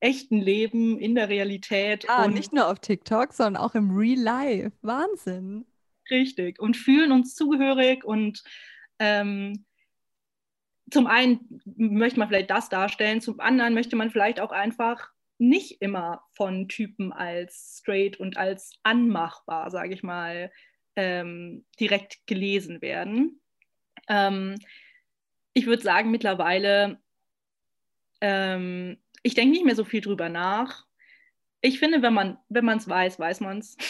echten 0.00 0.38
Leben, 0.38 0.98
in 0.98 1.14
der 1.14 1.28
Realität. 1.28 2.08
Ah, 2.08 2.24
und 2.24 2.34
nicht 2.34 2.52
nur 2.52 2.68
auf 2.68 2.78
TikTok, 2.80 3.32
sondern 3.32 3.62
auch 3.62 3.74
im 3.74 3.96
Real 3.96 4.20
Life. 4.20 4.72
Wahnsinn. 4.82 5.64
Richtig. 6.10 6.60
Und 6.60 6.76
fühlen 6.76 7.12
uns 7.12 7.34
zugehörig 7.34 8.04
und 8.04 8.42
ähm, 8.98 9.64
zum 10.90 11.06
einen 11.06 11.60
möchte 11.76 12.18
man 12.18 12.28
vielleicht 12.28 12.50
das 12.50 12.68
darstellen, 12.68 13.20
zum 13.20 13.40
anderen 13.40 13.74
möchte 13.74 13.96
man 13.96 14.10
vielleicht 14.10 14.40
auch 14.40 14.52
einfach 14.52 15.10
nicht 15.38 15.80
immer 15.80 16.22
von 16.34 16.68
Typen 16.68 17.12
als 17.12 17.78
straight 17.80 18.18
und 18.18 18.36
als 18.36 18.72
anmachbar, 18.82 19.70
sage 19.70 19.94
ich 19.94 20.02
mal, 20.02 20.50
ähm, 20.96 21.64
direkt 21.78 22.26
gelesen 22.26 22.82
werden. 22.82 23.40
Ähm, 24.08 24.56
ich 25.52 25.66
würde 25.66 25.82
sagen, 25.82 26.10
mittlerweile, 26.10 27.00
ähm, 28.20 28.98
ich 29.22 29.34
denke 29.34 29.52
nicht 29.52 29.64
mehr 29.64 29.76
so 29.76 29.84
viel 29.84 30.00
drüber 30.00 30.28
nach. 30.28 30.86
Ich 31.60 31.78
finde, 31.78 32.02
wenn 32.02 32.14
man 32.64 32.78
es 32.78 32.88
weiß, 32.88 33.18
weiß 33.18 33.40
man 33.40 33.58
es. 33.58 33.76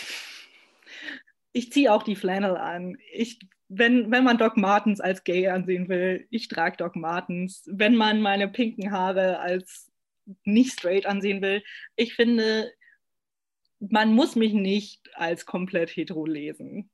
Ich 1.52 1.73
ziehe 1.73 1.93
auch 1.93 2.02
die 2.02 2.14
Flannel 2.14 2.57
an. 2.57 2.99
Ich 3.11 3.40
wenn, 3.69 4.11
wenn 4.11 4.25
man 4.25 4.39
Doc 4.39 4.57
Martens 4.57 5.01
als 5.01 5.25
gay 5.25 5.49
ansehen 5.49 5.89
will, 5.89 6.27
ich 6.31 6.49
trage 6.49 6.79
Doc 6.79 6.97
Martens. 6.97 7.65
Wenn 7.67 7.95
man 7.95 8.21
meine 8.21 8.49
pinken 8.49 8.91
Haare 8.91 9.39
als 9.41 9.91
nicht 10.45 10.73
straight 10.73 11.07
ansehen 11.07 11.43
will, 11.43 11.63
ich 11.97 12.15
finde, 12.15 12.73
man 13.79 14.13
muss 14.15 14.37
mich 14.37 14.53
nicht 14.53 15.11
als 15.15 15.47
komplett 15.47 15.91
hetero 15.91 16.27
lesen 16.27 16.91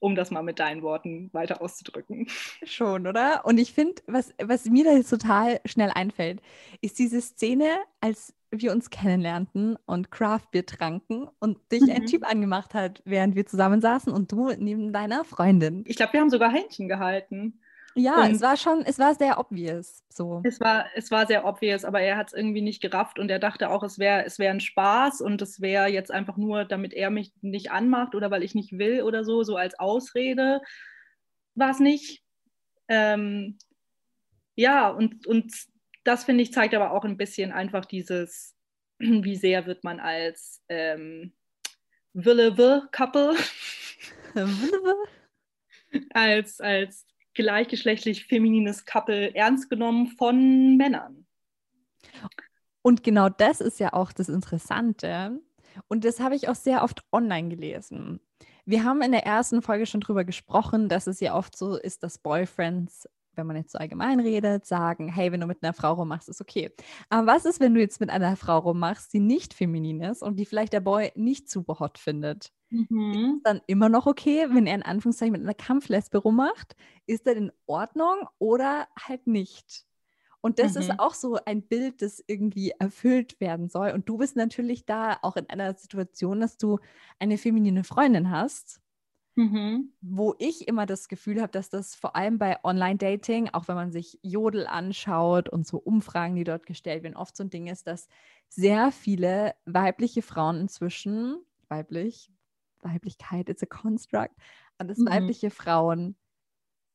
um 0.00 0.14
das 0.14 0.30
mal 0.30 0.42
mit 0.42 0.58
deinen 0.58 0.82
Worten 0.82 1.28
weiter 1.32 1.62
auszudrücken. 1.62 2.26
Schon, 2.64 3.06
oder? 3.06 3.44
Und 3.44 3.58
ich 3.58 3.72
finde, 3.72 4.02
was, 4.06 4.34
was 4.42 4.64
mir 4.64 4.84
da 4.84 4.92
jetzt 4.92 5.10
total 5.10 5.60
schnell 5.66 5.90
einfällt, 5.94 6.40
ist 6.80 6.98
diese 6.98 7.20
Szene, 7.20 7.78
als 8.00 8.34
wir 8.50 8.72
uns 8.72 8.90
kennenlernten 8.90 9.76
und 9.86 10.10
Craftbeer 10.10 10.66
tranken 10.66 11.28
und 11.38 11.58
dich 11.70 11.82
mhm. 11.82 11.90
ein 11.90 12.06
Typ 12.06 12.28
angemacht 12.28 12.74
hat, 12.74 13.02
während 13.04 13.36
wir 13.36 13.46
zusammen 13.46 13.80
saßen 13.80 14.12
und 14.12 14.32
du 14.32 14.50
neben 14.58 14.92
deiner 14.92 15.24
Freundin. 15.24 15.84
Ich 15.86 15.96
glaube, 15.96 16.14
wir 16.14 16.20
haben 16.20 16.30
sogar 16.30 16.50
Händchen 16.50 16.88
gehalten. 16.88 17.60
Ja, 17.94 18.22
und 18.22 18.30
es 18.30 18.40
war 18.40 18.56
schon, 18.56 18.84
es 18.84 18.98
war 18.98 19.14
sehr 19.14 19.38
obvious. 19.38 20.04
So. 20.08 20.40
Es 20.44 20.60
war, 20.60 20.86
es 20.94 21.10
war 21.10 21.26
sehr 21.26 21.44
obvious, 21.44 21.84
aber 21.84 22.00
er 22.00 22.16
hat 22.16 22.28
es 22.28 22.32
irgendwie 22.32 22.62
nicht 22.62 22.80
gerafft 22.80 23.18
und 23.18 23.30
er 23.30 23.40
dachte 23.40 23.70
auch, 23.70 23.82
es 23.82 23.98
wäre 23.98 24.24
es 24.24 24.38
wär 24.38 24.50
ein 24.50 24.60
Spaß 24.60 25.20
und 25.20 25.42
es 25.42 25.60
wäre 25.60 25.88
jetzt 25.88 26.10
einfach 26.10 26.36
nur, 26.36 26.64
damit 26.64 26.94
er 26.94 27.10
mich 27.10 27.32
nicht 27.40 27.72
anmacht 27.72 28.14
oder 28.14 28.30
weil 28.30 28.44
ich 28.44 28.54
nicht 28.54 28.78
will 28.78 29.02
oder 29.02 29.24
so, 29.24 29.42
so 29.42 29.56
als 29.56 29.78
Ausrede. 29.78 30.60
War 31.56 31.70
es 31.70 31.80
nicht. 31.80 32.22
Ähm, 32.88 33.58
ja, 34.54 34.88
und, 34.88 35.26
und 35.26 35.52
das 36.04 36.24
finde 36.24 36.42
ich 36.42 36.52
zeigt 36.52 36.74
aber 36.74 36.92
auch 36.92 37.04
ein 37.04 37.16
bisschen 37.16 37.52
einfach 37.52 37.84
dieses, 37.84 38.56
wie 38.98 39.36
sehr 39.36 39.66
wird 39.66 39.84
man 39.84 40.00
als 40.00 40.62
ähm, 40.68 41.32
Couple 42.92 43.36
als, 46.10 46.60
als 46.60 47.06
gleichgeschlechtlich 47.34 48.26
feminines 48.26 48.84
Couple 48.84 49.34
ernst 49.34 49.70
genommen 49.70 50.08
von 50.08 50.76
Männern. 50.76 51.26
Und 52.82 53.02
genau 53.02 53.28
das 53.28 53.60
ist 53.60 53.78
ja 53.78 53.92
auch 53.92 54.12
das 54.12 54.28
Interessante. 54.28 55.40
Und 55.88 56.04
das 56.04 56.20
habe 56.20 56.34
ich 56.34 56.48
auch 56.48 56.54
sehr 56.54 56.82
oft 56.82 57.04
online 57.12 57.48
gelesen. 57.48 58.20
Wir 58.64 58.84
haben 58.84 59.02
in 59.02 59.12
der 59.12 59.26
ersten 59.26 59.62
Folge 59.62 59.86
schon 59.86 60.00
darüber 60.00 60.24
gesprochen, 60.24 60.88
dass 60.88 61.06
es 61.06 61.20
ja 61.20 61.34
oft 61.34 61.56
so 61.56 61.76
ist, 61.76 62.02
dass 62.02 62.18
Boyfriends, 62.18 63.08
wenn 63.40 63.46
man 63.46 63.56
jetzt 63.56 63.72
so 63.72 63.78
allgemein 63.78 64.20
redet, 64.20 64.66
sagen, 64.66 65.08
hey, 65.08 65.32
wenn 65.32 65.40
du 65.40 65.46
mit 65.46 65.62
einer 65.62 65.72
Frau 65.72 65.94
rummachst, 65.94 66.28
ist 66.28 66.40
okay. 66.40 66.70
Aber 67.08 67.26
was 67.26 67.44
ist, 67.44 67.58
wenn 67.58 67.74
du 67.74 67.80
jetzt 67.80 68.00
mit 68.00 68.10
einer 68.10 68.36
Frau 68.36 68.58
rummachst, 68.58 69.12
die 69.12 69.20
nicht 69.20 69.54
feminin 69.54 70.02
ist 70.02 70.22
und 70.22 70.36
die 70.36 70.46
vielleicht 70.46 70.72
der 70.72 70.80
Boy 70.80 71.10
nicht 71.16 71.50
super 71.50 71.78
hot 71.80 71.98
findet? 71.98 72.52
Mhm. 72.70 73.36
Ist 73.36 73.46
dann 73.46 73.60
immer 73.66 73.88
noch 73.88 74.06
okay, 74.06 74.46
wenn 74.50 74.66
er 74.66 74.76
in 74.76 74.82
Anführungszeichen 74.82 75.32
mit 75.32 75.42
einer 75.42 75.54
Kampflesbe 75.54 76.18
rummacht? 76.18 76.76
Ist 77.06 77.26
das 77.26 77.34
in 77.34 77.50
Ordnung 77.66 78.28
oder 78.38 78.86
halt 78.98 79.26
nicht? 79.26 79.84
Und 80.40 80.58
das 80.58 80.74
mhm. 80.74 80.80
ist 80.80 81.00
auch 81.00 81.14
so 81.14 81.38
ein 81.44 81.62
Bild, 81.62 82.02
das 82.02 82.22
irgendwie 82.26 82.72
erfüllt 82.78 83.40
werden 83.40 83.68
soll. 83.68 83.90
Und 83.90 84.08
du 84.08 84.16
bist 84.16 84.36
natürlich 84.36 84.86
da 84.86 85.18
auch 85.22 85.36
in 85.36 85.48
einer 85.50 85.74
Situation, 85.74 86.40
dass 86.40 86.56
du 86.56 86.78
eine 87.18 87.36
feminine 87.36 87.84
Freundin 87.84 88.30
hast, 88.30 88.80
mhm. 89.34 89.92
wo 90.00 90.34
ich 90.38 90.68
immer 90.68 90.86
das 90.86 91.08
Gefühl 91.08 91.40
habe, 91.40 91.52
dass 91.52 91.70
das 91.70 91.94
vor 91.94 92.16
allem 92.16 92.38
bei 92.38 92.62
Online-Dating, 92.64 93.50
auch 93.52 93.68
wenn 93.68 93.76
man 93.76 93.92
sich 93.92 94.18
Jodel 94.22 94.66
anschaut 94.66 95.48
und 95.48 95.66
so 95.66 95.78
Umfragen, 95.78 96.36
die 96.36 96.44
dort 96.44 96.66
gestellt 96.66 97.02
werden, 97.02 97.16
oft 97.16 97.36
so 97.36 97.44
ein 97.44 97.50
Ding 97.50 97.66
ist, 97.66 97.86
dass 97.86 98.08
sehr 98.48 98.92
viele 98.92 99.54
weibliche 99.64 100.22
Frauen 100.22 100.60
inzwischen, 100.60 101.38
weiblich, 101.68 102.30
Weiblichkeit 102.80 103.48
is 103.48 103.62
a 103.62 103.66
construct, 103.66 104.34
und 104.78 104.88
dass 104.88 104.98
mhm. 104.98 105.08
weibliche 105.08 105.50
Frauen 105.50 106.16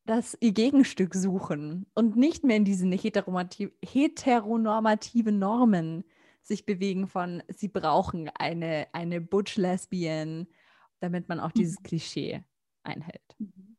das 0.06 0.38
ihr 0.40 0.52
Gegenstück 0.52 1.16
suchen 1.16 1.88
und 1.96 2.16
nicht 2.16 2.44
mehr 2.44 2.58
in 2.58 2.66
diese 2.66 2.88
heteronormativen 2.88 5.40
Normen 5.40 6.04
sich 6.44 6.66
bewegen 6.66 7.08
von, 7.08 7.42
sie 7.48 7.70
brauchen 7.70 8.30
eine, 8.30 8.86
eine 8.94 9.20
Butch-Lesbian, 9.20 10.46
damit 11.06 11.30
man 11.30 11.40
auch 11.40 11.52
dieses 11.52 11.80
mhm. 11.80 11.84
Klischee 11.84 12.44
einhält. 12.84 13.24
Mhm. 13.38 13.78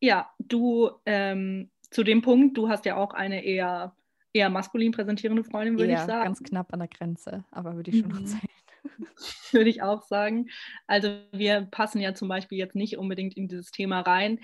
Ja, 0.00 0.30
du 0.38 0.90
ähm, 1.06 1.70
zu 1.90 2.02
dem 2.04 2.22
Punkt, 2.22 2.56
du 2.58 2.68
hast 2.68 2.84
ja 2.84 2.96
auch 2.96 3.14
eine 3.14 3.44
eher, 3.44 3.94
eher 4.32 4.50
maskulin 4.50 4.92
präsentierende 4.92 5.44
Freundin, 5.44 5.78
würde 5.78 5.94
ich 5.94 5.98
sagen. 6.00 6.24
Ganz 6.24 6.42
knapp 6.42 6.72
an 6.72 6.80
der 6.80 6.88
Grenze, 6.88 7.44
aber 7.50 7.76
würde 7.76 7.90
ich 7.90 8.00
schon 8.00 8.10
noch 8.10 8.26
sagen. 8.26 8.48
würde 9.52 9.70
ich 9.70 9.82
auch 9.82 10.02
sagen. 10.02 10.48
Also 10.86 11.18
wir 11.32 11.62
passen 11.70 12.00
ja 12.00 12.14
zum 12.14 12.28
Beispiel 12.28 12.58
jetzt 12.58 12.74
nicht 12.74 12.98
unbedingt 12.98 13.36
in 13.36 13.48
dieses 13.48 13.70
Thema 13.70 14.00
rein. 14.00 14.40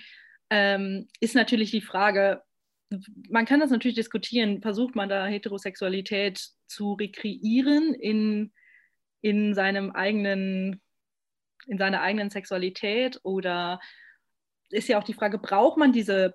Ähm, 0.50 1.08
ist 1.20 1.34
natürlich 1.34 1.70
die 1.70 1.80
Frage, 1.80 2.42
man 3.28 3.46
kann 3.46 3.60
das 3.60 3.70
natürlich 3.70 3.96
diskutieren, 3.96 4.60
versucht 4.60 4.94
man 4.94 5.08
da 5.08 5.26
Heterosexualität 5.26 6.46
zu 6.66 6.94
rekreieren 6.94 7.94
in, 7.94 8.52
in 9.20 9.54
seinem 9.54 9.90
eigenen, 9.90 10.80
in 11.66 11.78
seiner 11.78 12.02
eigenen 12.02 12.30
Sexualität 12.30 13.20
oder 13.22 13.80
ist 14.70 14.88
ja 14.88 14.98
auch 14.98 15.04
die 15.04 15.14
Frage, 15.14 15.38
braucht 15.38 15.76
man 15.76 15.92
diese, 15.92 16.34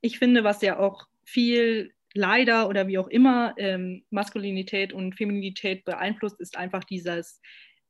ich 0.00 0.18
finde, 0.18 0.44
was 0.44 0.62
ja 0.62 0.78
auch 0.78 1.06
viel 1.24 1.94
leider 2.14 2.68
oder 2.68 2.86
wie 2.86 2.98
auch 2.98 3.08
immer 3.08 3.54
ähm, 3.56 4.04
Maskulinität 4.10 4.92
und 4.92 5.14
Feminität 5.14 5.84
beeinflusst, 5.84 6.40
ist 6.40 6.56
einfach 6.56 6.84
dieses, 6.84 7.40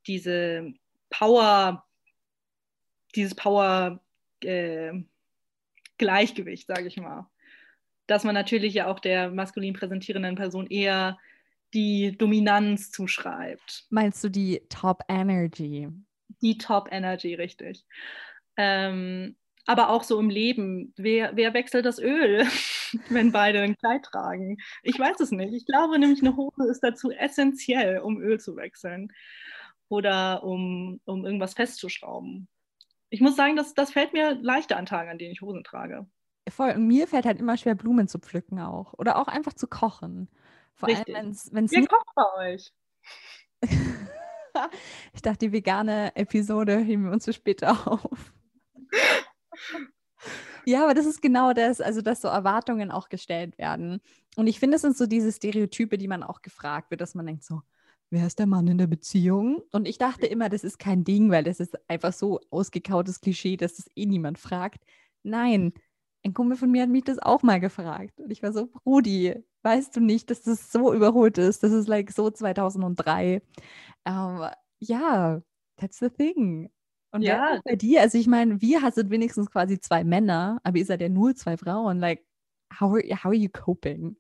diese 0.07 0.73
Power, 1.11 1.85
dieses 3.15 3.35
Power 3.35 4.01
äh, 4.43 4.93
Gleichgewicht, 5.99 6.67
sage 6.67 6.87
ich 6.87 6.97
mal. 6.97 7.29
Dass 8.07 8.25
man 8.25 8.35
natürlich 8.35 8.75
ja 8.75 8.87
auch 8.87 9.01
der 9.01 9.31
maskulin 9.31 9.75
präsentierenden 9.75 10.37
Person 10.37 10.67
eher 10.69 11.19
die 11.75 12.17
Dominanz 12.17 12.91
zuschreibt. 12.91 13.87
Meinst 13.91 14.25
du 14.25 14.29
die 14.31 14.63
Top 14.69 15.03
Energy? 15.09 15.89
Die 16.43 16.59
Top 16.59 16.89
Energy, 16.91 17.35
richtig. 17.35 17.85
Ähm, 18.57 19.37
aber 19.67 19.91
auch 19.91 20.03
so 20.03 20.19
im 20.19 20.31
Leben. 20.31 20.95
Wer, 20.97 21.37
wer 21.37 21.53
wechselt 21.53 21.85
das 21.85 21.99
Öl, 21.99 22.47
wenn 23.11 23.33
beide 23.33 23.61
ein 23.61 23.77
Kleid 23.77 24.03
tragen? 24.03 24.57
Ich 24.83 24.99
weiß 24.99 25.21
es 25.21 25.31
nicht. 25.31 25.53
Ich 25.53 25.67
glaube 25.67 25.99
nämlich, 25.99 26.23
eine 26.23 26.37
Hose 26.37 26.69
ist 26.71 26.81
dazu 26.81 27.11
essentiell, 27.11 27.99
um 27.99 28.21
Öl 28.21 28.41
zu 28.41 28.57
wechseln 28.57 29.13
oder 29.89 30.43
um, 30.43 31.01
um 31.05 31.25
irgendwas 31.25 31.55
festzuschrauben. 31.55 32.49
Ich 33.11 33.21
muss 33.21 33.37
sagen, 33.37 33.57
das, 33.57 33.75
das 33.75 33.93
fällt 33.93 34.13
mir 34.13 34.35
leichter 34.41 34.77
an 34.77 34.87
Tagen, 34.87 35.11
an 35.11 35.19
denen 35.19 35.33
ich 35.33 35.41
Hosen 35.41 35.65
trage. 35.65 36.07
Voll. 36.49 36.73
Und 36.73 36.87
mir 36.87 37.07
fällt 37.07 37.27
halt 37.27 37.39
immer 37.39 37.57
schwer, 37.57 37.75
Blumen 37.75 38.09
zu 38.09 38.19
pflücken 38.19 38.61
auch. 38.61 38.95
Oder 38.95 39.19
auch 39.19 39.29
einfach 39.29 39.53
zu 39.53 39.67
kochen. 39.67 40.29
Vor 40.75 40.89
Richtig. 40.89 41.15
allem, 41.15 41.37
wenn 41.53 41.65
es 41.65 41.73
Wer 41.73 41.87
kocht 41.87 42.15
bei 42.15 42.55
euch? 42.55 42.73
ich 45.15 45.23
dachte, 45.23 45.47
die 45.47 45.53
vegane 45.53 46.15
Episode 46.17 46.79
heben 46.79 47.05
wir 47.05 47.13
uns 47.13 47.25
für 47.25 47.33
später 47.33 47.87
auf. 47.87 48.33
Ja, 50.65 50.85
aber 50.85 50.93
das 50.93 51.07
ist 51.07 51.23
genau 51.23 51.55
das, 51.55 51.81
also 51.81 52.03
dass 52.03 52.21
so 52.21 52.29
Erwartungen 52.29 52.91
auch 52.91 53.09
gestellt 53.09 53.57
werden. 53.57 54.01
Und 54.37 54.47
ich 54.47 54.61
finde, 54.61 54.77
es 54.77 54.83
sind 54.83 54.97
so 54.97 55.07
diese 55.07 55.33
Stereotype, 55.33 55.97
die 55.97 56.09
man 56.09 56.23
auch 56.23 56.43
gefragt 56.43 56.91
wird, 56.91 57.01
dass 57.01 57.15
man 57.15 57.27
denkt 57.27 57.43
so, 57.45 57.63
wer 58.11 58.27
ist 58.27 58.39
der 58.39 58.47
Mann 58.47 58.67
in 58.69 58.79
der 58.79 58.87
Beziehung? 58.87 59.63
Und 59.73 59.89
ich 59.89 59.99
dachte 59.99 60.27
immer, 60.27 60.49
das 60.49 60.65
ist 60.65 60.79
kein 60.79 61.05
Ding, 61.05 61.31
weil 61.31 61.45
das 61.45 61.61
ist 61.61 61.79
einfach 61.89 62.13
so 62.13 62.41
ausgekautes 62.51 63.21
Klischee, 63.21 63.57
dass 63.57 63.77
das 63.77 63.91
eh 63.97 64.07
niemand 64.07 64.39
fragt. 64.39 64.85
Nein, 65.23 65.73
ein 66.25 66.35
Kumpel 66.35 66.57
von 66.57 66.71
mir 66.71 66.83
hat 66.83 66.91
mich 66.91 67.05
das 67.05 67.19
auch 67.19 67.43
mal 67.43 67.61
gefragt. 67.61 68.21
Und 68.21 68.31
ich 68.31 68.43
war 68.43 68.53
so, 68.53 68.67
Brudi, 68.67 69.35
weißt 69.63 69.97
du 69.97 70.01
nicht, 70.01 70.31
dass 70.31 70.43
das 70.43 70.73
so 70.73 70.93
überholt 70.93 71.39
ist? 71.39 71.63
Das 71.63 71.73
ist 71.73 71.89
like 71.89 72.11
so 72.11 72.31
2003. 72.31 73.43
Um, 74.05 74.43
ähm, 74.43 74.51
ja, 74.81 75.41
that's 75.77 75.99
the 75.99 76.11
thing. 76.11 76.71
Und 77.11 77.23
ja. 77.23 77.61
bei 77.65 77.77
dir, 77.77 78.03
also 78.03 78.19
ich 78.19 78.27
meine, 78.27 78.61
wir 78.61 78.91
sind 78.93 79.11
wenigstens 79.11 79.51
quasi 79.51 79.81
zwei 79.81 80.05
Männer, 80.05 80.61
aber 80.63 80.79
ihr 80.79 80.85
seid 80.85 81.01
ja 81.01 81.09
nur 81.09 81.35
zwei 81.35 81.57
Frauen. 81.57 81.99
Like, 81.99 82.25
how 82.79 82.93
are, 82.93 83.03
how 83.03 83.27
are 83.27 83.35
you 83.35 83.49
coping? 83.49 84.17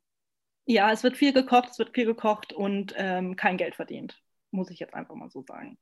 Ja, 0.64 0.92
es 0.92 1.02
wird 1.02 1.16
viel 1.16 1.32
gekocht, 1.32 1.70
es 1.70 1.78
wird 1.78 1.94
viel 1.94 2.06
gekocht 2.06 2.52
und 2.52 2.94
ähm, 2.96 3.36
kein 3.36 3.56
Geld 3.56 3.74
verdient, 3.74 4.22
muss 4.50 4.70
ich 4.70 4.78
jetzt 4.78 4.94
einfach 4.94 5.14
mal 5.14 5.30
so 5.30 5.42
sagen. 5.42 5.78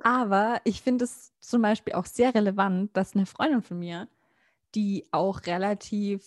Aber 0.00 0.60
ich 0.64 0.82
finde 0.82 1.04
es 1.04 1.32
zum 1.40 1.62
Beispiel 1.62 1.94
auch 1.94 2.06
sehr 2.06 2.34
relevant, 2.34 2.96
dass 2.96 3.14
eine 3.14 3.26
Freundin 3.26 3.62
von 3.62 3.78
mir, 3.78 4.08
die 4.74 5.06
auch 5.10 5.42
relativ 5.46 6.24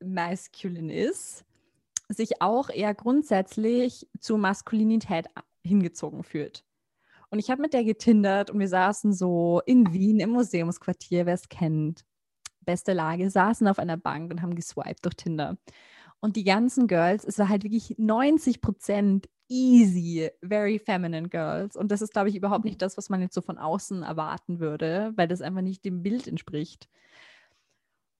masculine 0.00 0.94
ist, 0.94 1.44
sich 2.08 2.42
auch 2.42 2.68
eher 2.68 2.94
grundsätzlich 2.94 4.08
zur 4.20 4.38
Maskulinität 4.38 5.26
hingezogen 5.62 6.22
fühlt. 6.24 6.64
Und 7.30 7.38
ich 7.38 7.50
habe 7.50 7.62
mit 7.62 7.72
der 7.72 7.84
getindert 7.84 8.50
und 8.50 8.60
wir 8.60 8.68
saßen 8.68 9.14
so 9.14 9.62
in 9.64 9.92
Wien 9.92 10.20
im 10.20 10.30
Museumsquartier, 10.30 11.24
wer 11.24 11.34
es 11.34 11.48
kennt. 11.48 12.04
Beste 12.60 12.92
Lage, 12.92 13.30
saßen 13.30 13.66
auf 13.68 13.78
einer 13.78 13.96
Bank 13.96 14.30
und 14.30 14.42
haben 14.42 14.54
geswiped 14.54 15.04
durch 15.04 15.14
Tinder. 15.14 15.56
Und 16.20 16.36
die 16.36 16.44
ganzen 16.44 16.86
Girls, 16.86 17.24
es 17.24 17.38
war 17.38 17.48
halt 17.48 17.64
wirklich 17.64 17.94
90 17.98 18.60
Prozent 18.60 19.28
easy, 19.48 20.30
very 20.42 20.78
feminine 20.78 21.28
Girls. 21.28 21.76
Und 21.76 21.90
das 21.90 22.02
ist, 22.02 22.12
glaube 22.12 22.28
ich, 22.28 22.36
überhaupt 22.36 22.64
nicht 22.64 22.80
das, 22.80 22.96
was 22.96 23.10
man 23.10 23.20
jetzt 23.20 23.34
so 23.34 23.40
von 23.40 23.58
außen 23.58 24.02
erwarten 24.02 24.60
würde, 24.60 25.12
weil 25.16 25.26
das 25.26 25.40
einfach 25.40 25.62
nicht 25.62 25.84
dem 25.84 26.02
Bild 26.02 26.28
entspricht. 26.28 26.88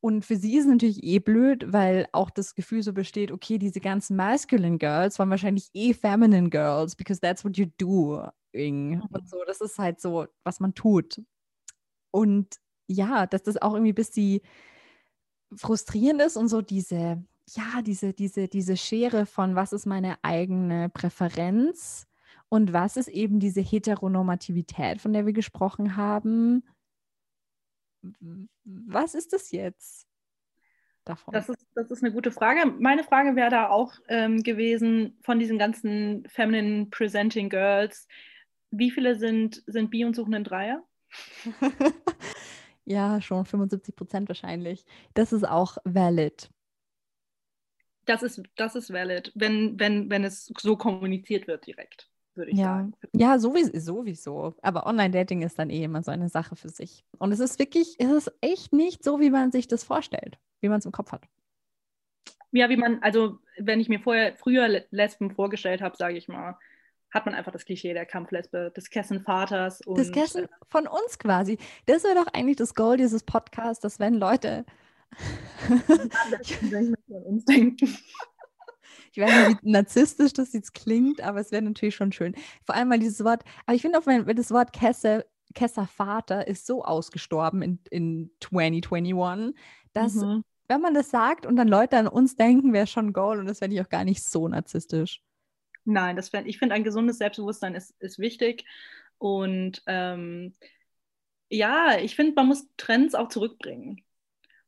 Und 0.05 0.25
für 0.25 0.35
sie 0.35 0.57
ist 0.57 0.65
es 0.65 0.71
natürlich 0.71 1.05
eh 1.05 1.21
blöd, 1.21 1.73
weil 1.73 2.09
auch 2.11 2.29
das 2.31 2.57
Gefühl 2.57 2.83
so 2.83 2.93
besteht, 2.93 3.31
okay, 3.31 3.57
diese 3.59 3.79
ganzen 3.79 4.17
masculine 4.17 4.79
Girls 4.79 5.17
waren 5.21 5.31
wahrscheinlich 5.31 5.71
eh 5.75 5.95
feminine 5.95 6.51
Girls, 6.51 6.97
because 6.97 7.21
that's 7.21 7.45
what 7.45 7.57
you 7.57 7.67
do. 7.79 8.21
Mhm. 8.53 9.01
Und 9.13 9.29
so, 9.29 9.45
das 9.47 9.61
ist 9.61 9.79
halt 9.79 10.01
so, 10.01 10.27
was 10.43 10.59
man 10.59 10.75
tut. 10.75 11.23
Und 12.11 12.57
ja, 12.89 13.29
dass 13.29 13.45
das 13.45 13.63
auch 13.63 13.75
irgendwie 13.75 13.93
bis 13.93 14.11
die 14.11 14.43
frustrierend 15.55 16.21
ist 16.21 16.37
und 16.37 16.49
so 16.49 16.63
diese, 16.63 17.23
ja, 17.51 17.83
diese, 17.87 18.13
diese, 18.13 18.49
diese 18.49 18.77
Schere 18.77 19.25
von 19.25 19.55
was 19.55 19.73
ist 19.73 19.87
meine 19.87 20.17
eigene 20.25 20.89
Präferenz 20.89 22.09
und 22.49 22.73
was 22.73 22.97
ist 22.97 23.09
eben 23.09 23.39
diese 23.39 23.61
Heteronormativität, 23.61 25.01
von 25.01 25.13
der 25.13 25.27
wir 25.27 25.33
gesprochen 25.33 25.97
haben. 25.97 26.65
Was 28.65 29.15
ist 29.15 29.33
das 29.33 29.51
jetzt? 29.51 30.07
Davon? 31.05 31.35
Das 31.35 31.49
ist, 31.49 31.67
das 31.75 31.91
ist 31.91 32.03
eine 32.03 32.13
gute 32.13 32.31
Frage. 32.31 32.67
Meine 32.79 33.03
Frage 33.03 33.35
wäre 33.35 33.51
da 33.51 33.69
auch 33.69 33.95
ähm, 34.09 34.43
gewesen 34.43 35.19
von 35.23 35.39
diesen 35.39 35.59
ganzen 35.59 36.25
feminine 36.29 36.87
presenting 36.87 37.49
Girls, 37.49 38.07
wie 38.71 38.91
viele 38.91 39.17
sind, 39.17 39.63
sind 39.67 39.91
Bi 39.91 40.05
und 40.05 40.15
suchen 40.15 40.35
einen 40.35 40.45
Dreier? 40.45 40.83
ja, 42.85 43.21
schon 43.21 43.45
75 43.45 43.95
Prozent 43.95 44.29
wahrscheinlich. 44.29 44.85
Das 45.15 45.33
ist 45.33 45.45
auch 45.45 45.77
valid. 45.85 46.51
Das 48.05 48.23
ist, 48.23 48.43
das 48.57 48.75
ist 48.75 48.93
valid, 48.93 49.31
wenn, 49.35 49.79
wenn, 49.79 50.11
wenn 50.11 50.25
es 50.25 50.53
so 50.59 50.77
kommuniziert 50.77 51.47
wird 51.47 51.67
direkt, 51.67 52.11
würde 52.35 52.51
ich 52.51 52.59
ja. 52.59 52.77
sagen. 52.77 52.95
Ja, 53.13 53.39
sowieso, 53.39 53.79
sowieso. 53.79 54.55
Aber 54.63 54.87
Online-Dating 54.87 55.43
ist 55.43 55.59
dann 55.59 55.71
eh 55.71 55.85
immer 55.85 56.03
so 56.03 56.11
eine 56.11 56.29
Sache 56.29 56.57
für 56.57 56.69
sich. 56.69 57.05
Und 57.19 57.33
es 57.33 57.41
ist 57.41 57.59
wirklich, 57.59 57.97
es 57.99 58.11
ist 58.11 58.33
echt 58.41 58.73
nicht 58.73 59.05
so, 59.05 59.21
wie 59.21 59.31
man 59.31 59.53
sich 59.53 59.69
das 59.69 59.85
vorstellt, 59.85 60.39
wie 60.61 60.69
man 60.69 60.79
es 60.79 60.87
im 60.87 60.93
Kopf 60.93 61.13
hat. 61.13 61.25
Ja, 62.53 62.69
wie 62.69 62.77
man, 62.77 63.03
also 63.03 63.39
wenn 63.59 63.81
ich 63.81 63.89
mir 63.89 64.01
vorher 64.01 64.37
früher 64.37 64.85
Lesben 64.91 65.31
vorgestellt 65.31 65.81
habe, 65.81 65.97
sage 65.97 66.17
ich 66.17 66.29
mal, 66.29 66.59
hat 67.13 67.27
man 67.27 67.35
einfach 67.35 67.53
das 67.53 67.65
Klischee 67.65 67.93
der 67.93 68.07
Kampflesbe, 68.07 68.73
des 68.75 68.91
Kessenvaters. 68.91 69.83
Und, 69.83 69.99
des 69.99 70.13
Kessen 70.13 70.49
von 70.69 70.87
uns 70.87 71.19
quasi. 71.19 71.59
Das 71.87 72.05
wäre 72.05 72.15
doch 72.15 72.27
eigentlich 72.33 72.57
das 72.57 72.75
Goal 72.75 72.97
dieses 72.97 73.23
Podcasts, 73.23 73.83
dass 73.83 74.01
wenn 74.01 74.15
Leute. 74.15 74.65
uns 77.09 77.45
denken. 77.45 77.87
Ich 79.13 79.23
weiß 79.23 79.49
nicht, 79.49 79.63
wie 79.63 79.71
narzisstisch 79.71 80.33
das 80.33 80.53
jetzt 80.53 80.75
klingt, 80.75 81.21
aber 81.21 81.41
es 81.41 81.53
wäre 81.53 81.63
natürlich 81.63 81.95
schon 81.95 82.13
schön. 82.13 82.35
Vor 82.65 82.75
allem, 82.75 82.91
weil 82.91 82.99
dieses 82.99 83.23
Wort, 83.25 83.45
aber 83.67 83.77
ich 83.77 83.83
finde 83.83 83.99
auch, 83.99 84.07
wenn, 84.07 84.27
das 84.35 84.51
Wort 84.51 84.73
Kesse, 84.73 85.27
Kesservater 85.55 86.47
ist 86.49 86.67
so 86.67 86.83
ausgestorben 86.83 87.61
in, 87.63 87.79
in 87.91 88.31
2021, 88.41 89.55
dass, 89.93 90.15
mhm. 90.15 90.45
wenn 90.67 90.81
man 90.81 90.95
das 90.95 91.11
sagt 91.11 91.45
und 91.45 91.57
dann 91.57 91.69
Leute 91.69 91.99
an 91.99 92.09
uns 92.09 92.37
denken, 92.37 92.73
wäre 92.73 92.87
schon 92.87 93.13
Goal 93.13 93.39
und 93.39 93.47
das 93.47 93.61
wäre 93.61 93.73
ich 93.73 93.81
auch 93.83 93.91
gar 93.91 94.05
nicht 94.05 94.23
so 94.23 94.49
narzisstisch. 94.49 95.23
Nein, 95.85 96.17
das 96.17 96.31
fänd, 96.31 96.47
ich 96.47 96.59
finde, 96.59 96.75
ein 96.75 96.85
gesundes 96.85 97.19
Selbstbewusstsein 97.19 97.75
ist, 97.75 97.95
ist 97.99 98.19
wichtig. 98.19 98.65
Und 99.19 99.83
ähm, 99.87 100.55
ja, 101.51 101.99
ich 101.99 102.17
finde, 102.17 102.33
man 102.35 102.47
muss 102.47 102.67
Trends 102.77 103.15
auch 103.15 103.29
zurückbringen. 103.29 104.03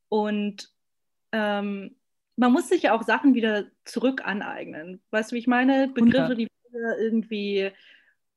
Und 0.09 0.71
ähm, 1.33 1.97
man 2.37 2.53
muss 2.53 2.69
sich 2.69 2.83
ja 2.83 2.95
auch 2.95 3.03
Sachen 3.03 3.35
wieder 3.35 3.65
zurück 3.85 4.23
aneignen. 4.25 5.03
Weißt 5.11 5.31
du, 5.31 5.35
wie 5.35 5.41
ich 5.41 5.47
meine? 5.47 5.89
Begriffe, 5.89 6.35
die 6.35 6.49
irgendwie 6.99 7.71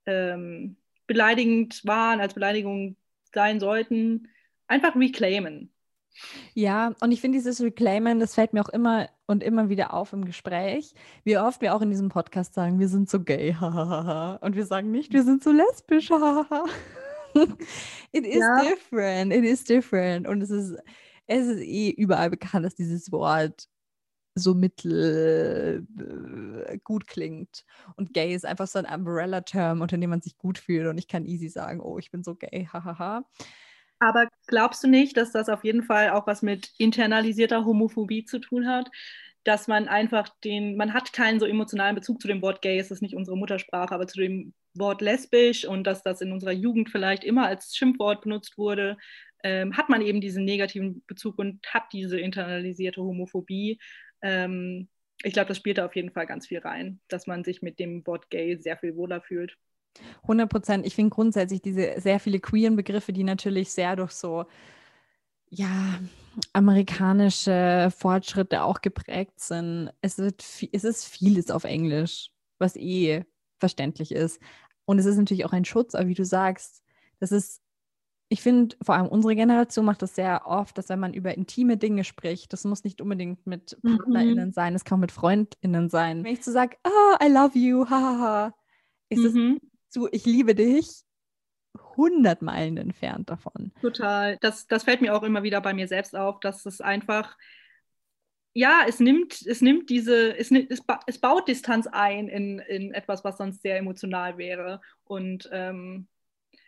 ähm, 0.06 0.78
beleidigend 1.08 1.84
waren, 1.86 2.22
als 2.22 2.34
Beleidigung 2.34 2.96
sein 3.34 3.60
sollten, 3.60 4.28
einfach 4.68 4.96
reclaimen. 4.96 5.72
Ja, 6.54 6.94
und 7.00 7.12
ich 7.12 7.22
finde 7.22 7.38
dieses 7.38 7.62
Reclaimen, 7.62 8.20
das 8.20 8.34
fällt 8.34 8.54
mir 8.54 8.62
auch 8.62 8.70
immer 8.70 9.10
und 9.28 9.44
immer 9.44 9.70
wieder 9.70 9.94
auf 9.94 10.14
im 10.14 10.26
Gespräch, 10.26 10.94
wie 11.24 11.38
oft 11.38 11.62
wir 11.62 11.76
auch 11.76 11.82
in 11.82 11.92
diesem 11.92 12.10
Podcast 12.10 12.56
sagen, 12.56 12.80
wir 12.80 12.88
sind 12.88 13.10
so 13.10 13.22
gay, 13.22 13.56
und 14.42 14.56
wir 14.56 14.66
sagen 14.66 14.92
nicht, 14.92 15.14
wir 15.14 15.24
sind 15.24 15.44
so 15.44 15.52
lesbisch, 15.52 16.10
It 18.12 18.26
is 18.26 18.40
ja. 18.40 18.64
different, 18.64 19.32
it 19.32 19.44
is 19.44 19.64
different. 19.64 20.28
Und 20.28 20.42
es 20.42 20.50
ist, 20.50 20.76
es 21.28 21.46
ist 21.46 21.62
eh 21.62 21.92
überall 21.92 22.32
bekannt, 22.32 22.66
dass 22.66 22.74
dieses 22.74 23.12
Wort 23.12 23.68
so 24.38 24.54
mittel 24.54 25.86
äh, 26.68 26.78
gut 26.84 27.08
klingt. 27.08 27.66
Und 27.96 28.14
gay 28.14 28.34
ist 28.34 28.46
einfach 28.46 28.68
so 28.68 28.80
ein 28.80 28.86
Umbrella-Term, 28.86 29.82
unter 29.82 29.98
dem 29.98 30.10
man 30.10 30.22
sich 30.22 30.38
gut 30.38 30.58
fühlt. 30.58 30.88
Und 30.88 30.98
ich 30.98 31.08
kann 31.08 31.26
easy 31.26 31.50
sagen, 31.50 31.80
oh, 31.82 31.98
ich 31.98 32.12
bin 32.12 32.24
so 32.24 32.36
gay, 32.36 32.68
hahaha. 32.72 33.26
Aber 34.00 34.28
glaubst 34.46 34.84
du 34.84 34.88
nicht, 34.88 35.18
dass 35.18 35.32
das 35.32 35.50
auf 35.50 35.64
jeden 35.64 35.84
Fall 35.84 36.12
auch 36.12 36.28
was 36.28 36.42
mit 36.42 36.72
internalisierter 36.78 37.66
Homophobie 37.66 38.26
zu 38.26 38.40
tun 38.40 38.68
hat? 38.68 38.90
Dass 39.44 39.68
man 39.68 39.88
einfach 39.88 40.30
den, 40.44 40.78
man 40.78 40.94
hat 40.94 41.14
keinen 41.14 41.40
so 41.40 41.46
emotionalen 41.46 41.96
Bezug 41.96 42.22
zu 42.22 42.28
dem 42.28 42.42
Wort 42.42 42.62
gay, 42.62 42.78
es 42.78 42.92
ist 42.92 43.02
nicht 43.02 43.16
unsere 43.16 43.38
Muttersprache, 43.38 43.96
aber 43.96 44.08
zu 44.08 44.20
dem 44.20 44.54
Wort 44.76 45.02
lesbisch 45.02 45.66
und 45.66 45.86
dass 45.86 46.04
das 46.04 46.22
in 46.22 46.32
unserer 46.32 46.52
Jugend 46.52 46.90
vielleicht 46.90 47.24
immer 47.24 47.48
als 47.48 47.76
Schimpfwort 47.76 48.22
benutzt 48.22 48.58
wurde, 48.58 48.98
ähm, 49.44 49.76
hat 49.76 49.90
man 49.90 50.02
eben 50.02 50.22
diesen 50.22 50.46
negativen 50.46 51.04
Bezug 51.08 51.40
und 51.40 51.66
hat 51.68 51.94
diese 51.94 52.20
internalisierte 52.20 53.02
Homophobie. 53.02 53.80
Ähm, 54.22 54.88
ich 55.24 55.34
glaube, 55.34 55.48
das 55.48 55.58
spielt 55.58 55.78
da 55.80 55.86
auf 55.86 55.96
jeden 55.96 56.12
Fall 56.12 56.28
ganz 56.28 56.48
viel 56.48 56.60
rein, 56.60 57.00
dass 57.08 57.28
man 57.28 57.44
sich 57.44 57.62
mit 57.62 57.80
dem 57.80 58.06
Wort 58.06 58.30
gay 58.30 58.58
sehr 58.58 58.78
viel 58.78 58.96
wohler 58.96 59.22
fühlt. 59.22 59.58
100 60.24 60.50
Prozent. 60.50 60.86
Ich 60.86 60.96
finde 60.96 61.10
grundsätzlich 61.10 61.62
diese 61.62 62.00
sehr 62.00 62.20
viele 62.20 62.40
queeren 62.40 62.76
Begriffe, 62.76 63.14
die 63.14 63.24
natürlich 63.24 63.72
sehr 63.72 63.96
durch 63.96 64.12
so, 64.12 64.46
ja, 65.50 66.00
amerikanische 66.54 67.92
Fortschritte 67.96 68.64
auch 68.64 68.82
geprägt 68.82 69.40
sind. 69.40 69.92
Es, 70.02 70.18
wird, 70.18 70.44
es 70.72 70.84
ist 70.84 71.06
vieles 71.06 71.50
auf 71.50 71.64
Englisch, 71.64 72.30
was 72.60 72.76
eh 72.76 73.24
verständlich 73.60 74.12
ist. 74.12 74.40
Und 74.86 75.00
es 75.00 75.06
ist 75.06 75.18
natürlich 75.18 75.46
auch 75.46 75.54
ein 75.54 75.66
Schutz, 75.66 75.96
aber 75.96 76.08
wie 76.08 76.14
du 76.14 76.26
sagst, 76.26 76.84
das 77.20 77.32
ist, 77.32 77.62
ich 78.30 78.42
finde, 78.42 78.76
vor 78.82 78.96
allem 78.96 79.08
unsere 79.08 79.36
Generation 79.36 79.86
macht 79.86 80.02
das 80.02 80.16
sehr 80.16 80.46
oft, 80.46 80.78
dass 80.78 80.90
wenn 80.90 81.00
man 81.00 81.14
über 81.14 81.36
intime 81.36 81.78
Dinge 81.78 82.04
spricht, 82.04 82.52
das 82.52 82.66
muss 82.66 82.84
nicht 82.84 83.00
unbedingt 83.00 83.48
mit 83.48 83.78
mhm. 83.82 83.98
PartnerInnen 83.98 84.50
mhm. 84.50 84.54
sein, 84.54 84.76
es 84.76 84.84
kann 84.84 85.00
mit 85.00 85.12
FreundInnen 85.12 85.90
sein. 85.90 86.24
Wenn 86.24 86.34
ich 86.34 86.44
so 86.44 86.52
sage, 86.52 86.78
oh, 86.84 87.24
I 87.24 87.30
love 87.30 87.58
you, 87.58 87.90
hahaha, 87.90 88.54
ist 89.10 89.34
mhm. 89.34 89.60
es 89.62 89.94
zu 89.94 90.10
Ich 90.12 90.26
liebe 90.26 90.56
dich 90.56 91.04
100 91.92 92.42
Meilen 92.42 92.78
entfernt 92.78 93.30
davon. 93.30 93.72
Total. 93.82 94.38
Das, 94.42 94.68
das 94.68 94.84
fällt 94.84 95.02
mir 95.02 95.16
auch 95.16 95.24
immer 95.24 95.44
wieder 95.44 95.62
bei 95.62 95.74
mir 95.74 95.88
selbst 95.88 96.16
auf, 96.16 96.40
dass 96.40 96.66
es 96.66 96.82
einfach, 96.82 97.38
ja, 98.54 98.82
es 98.88 99.00
nimmt, 99.00 99.42
es 99.46 99.62
nimmt 99.62 99.90
diese, 99.90 100.38
es, 100.38 100.52
es, 100.52 100.82
es 101.06 101.20
baut 101.20 101.48
Distanz 101.48 101.88
ein 101.88 102.28
in, 102.28 102.60
in 102.60 102.94
etwas, 102.94 103.24
was 103.24 103.38
sonst 103.38 103.62
sehr 103.62 103.78
emotional 103.78 104.38
wäre. 104.38 104.82
Und 105.06 105.50
ähm, 105.52 106.08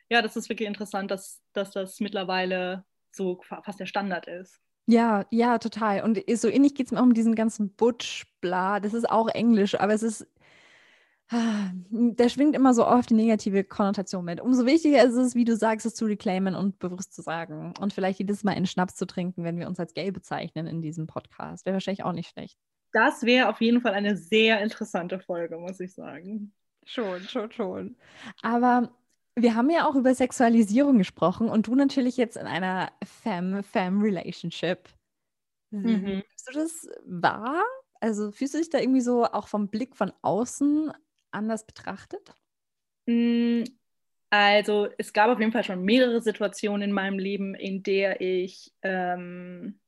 ja, 0.09 0.21
das 0.21 0.35
ist 0.35 0.49
wirklich 0.49 0.67
interessant, 0.67 1.11
dass, 1.11 1.41
dass 1.59 1.71
das 1.71 1.99
mittlerweile 1.99 2.85
so 3.11 3.41
fast 3.43 3.79
der 3.79 3.85
Standard 3.85 4.27
ist. 4.27 4.59
Ja, 4.85 5.25
ja, 5.29 5.59
total. 5.59 6.01
Und 6.03 6.19
so 6.35 6.47
ähnlich 6.47 6.73
geht 6.73 6.87
es 6.87 6.91
mir 6.91 6.99
auch 6.99 7.03
um 7.03 7.13
diesen 7.13 7.35
ganzen 7.35 7.75
Butch-Bla. 7.75 8.79
Das 8.79 8.95
ist 8.95 9.07
auch 9.07 9.27
Englisch, 9.27 9.79
aber 9.79 9.93
es 9.93 10.01
ist, 10.01 10.27
der 11.31 12.29
schwingt 12.29 12.55
immer 12.55 12.73
so 12.73 12.87
oft 12.87 13.11
die 13.11 13.13
negative 13.13 13.63
Konnotation 13.63 14.25
mit. 14.25 14.41
Umso 14.41 14.65
wichtiger 14.65 15.03
ist 15.03 15.13
es, 15.13 15.35
wie 15.35 15.45
du 15.45 15.55
sagst, 15.55 15.85
es 15.85 15.93
zu 15.93 16.05
reclaimen 16.05 16.55
und 16.55 16.79
bewusst 16.79 17.13
zu 17.13 17.21
sagen. 17.21 17.73
Und 17.79 17.93
vielleicht 17.93 18.17
jedes 18.17 18.43
Mal 18.43 18.55
einen 18.55 18.65
Schnaps 18.65 18.95
zu 18.95 19.05
trinken, 19.05 19.43
wenn 19.43 19.59
wir 19.59 19.67
uns 19.67 19.79
als 19.79 19.93
gay 19.93 20.09
bezeichnen 20.09 20.65
in 20.65 20.81
diesem 20.81 21.05
Podcast. 21.05 21.67
Wäre 21.67 21.75
wahrscheinlich 21.75 22.03
auch 22.03 22.13
nicht 22.13 22.31
schlecht. 22.31 22.57
Das 22.91 23.21
wäre 23.21 23.49
auf 23.49 23.61
jeden 23.61 23.81
Fall 23.81 23.93
eine 23.93 24.17
sehr 24.17 24.59
interessante 24.61 25.19
Folge, 25.19 25.59
muss 25.59 25.79
ich 25.79 25.93
sagen. 25.93 26.51
Schon, 26.85 27.21
schon, 27.21 27.51
schon. 27.51 27.95
Aber 28.41 28.89
wir 29.41 29.55
haben 29.55 29.69
ja 29.69 29.87
auch 29.87 29.95
über 29.95 30.13
Sexualisierung 30.13 30.97
gesprochen 30.97 31.49
und 31.49 31.67
du 31.67 31.75
natürlich 31.75 32.17
jetzt 32.17 32.37
in 32.37 32.47
einer 32.47 32.91
Femme-Femme-Relationship. 33.23 34.89
Mhm. 35.71 36.23
Du 36.47 36.53
das 36.53 36.87
wahr? 37.05 37.63
Also 37.99 38.31
fühlst 38.31 38.53
du 38.53 38.57
dich 38.59 38.69
da 38.69 38.79
irgendwie 38.79 39.01
so 39.01 39.25
auch 39.25 39.47
vom 39.47 39.67
Blick 39.67 39.95
von 39.95 40.13
außen 40.21 40.91
anders 41.31 41.65
betrachtet? 41.65 42.33
Mm, 43.05 43.63
also 44.29 44.87
es 44.97 45.13
gab 45.13 45.29
auf 45.29 45.39
jeden 45.39 45.51
Fall 45.51 45.63
schon 45.63 45.83
mehrere 45.83 46.21
Situationen 46.21 46.89
in 46.89 46.91
meinem 46.91 47.19
Leben, 47.19 47.55
in 47.55 47.83
der 47.83 48.21
ich, 48.21 48.71
ähm, 48.83 49.79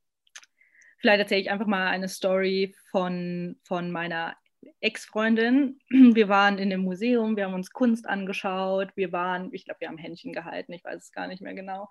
vielleicht 0.99 1.21
erzähle 1.21 1.41
ich 1.41 1.51
einfach 1.51 1.67
mal 1.67 1.87
eine 1.87 2.09
Story 2.09 2.75
von, 2.89 3.59
von 3.63 3.91
meiner 3.91 4.35
Ex-Freundin. 4.79 5.79
Wir 5.89 6.29
waren 6.29 6.57
in 6.57 6.69
dem 6.69 6.81
Museum, 6.81 7.35
wir 7.35 7.45
haben 7.45 7.53
uns 7.53 7.71
Kunst 7.71 8.07
angeschaut, 8.07 8.89
wir 8.95 9.11
waren, 9.11 9.53
ich 9.53 9.65
glaube, 9.65 9.81
wir 9.81 9.87
haben 9.87 9.97
Händchen 9.97 10.33
gehalten, 10.33 10.73
ich 10.73 10.83
weiß 10.83 11.03
es 11.03 11.11
gar 11.11 11.27
nicht 11.27 11.41
mehr 11.41 11.53
genau. 11.53 11.89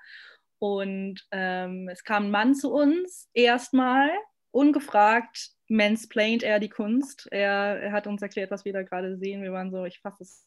Und 0.58 1.26
ähm, 1.30 1.88
es 1.88 2.04
kam 2.04 2.26
ein 2.26 2.30
Mann 2.30 2.54
zu 2.54 2.72
uns, 2.72 3.28
erstmal, 3.32 4.10
ungefragt, 4.50 5.50
mansplained 5.68 6.42
er 6.42 6.58
die 6.58 6.68
Kunst. 6.68 7.28
Er, 7.30 7.80
er, 7.80 7.92
hat 7.92 8.06
uns 8.06 8.20
erklärt, 8.20 8.50
was 8.50 8.64
wir 8.64 8.72
da 8.72 8.82
gerade 8.82 9.16
sehen. 9.16 9.42
Wir 9.42 9.52
waren 9.52 9.70
so, 9.70 9.84
ich 9.84 10.00
fasse 10.00 10.24
es 10.24 10.46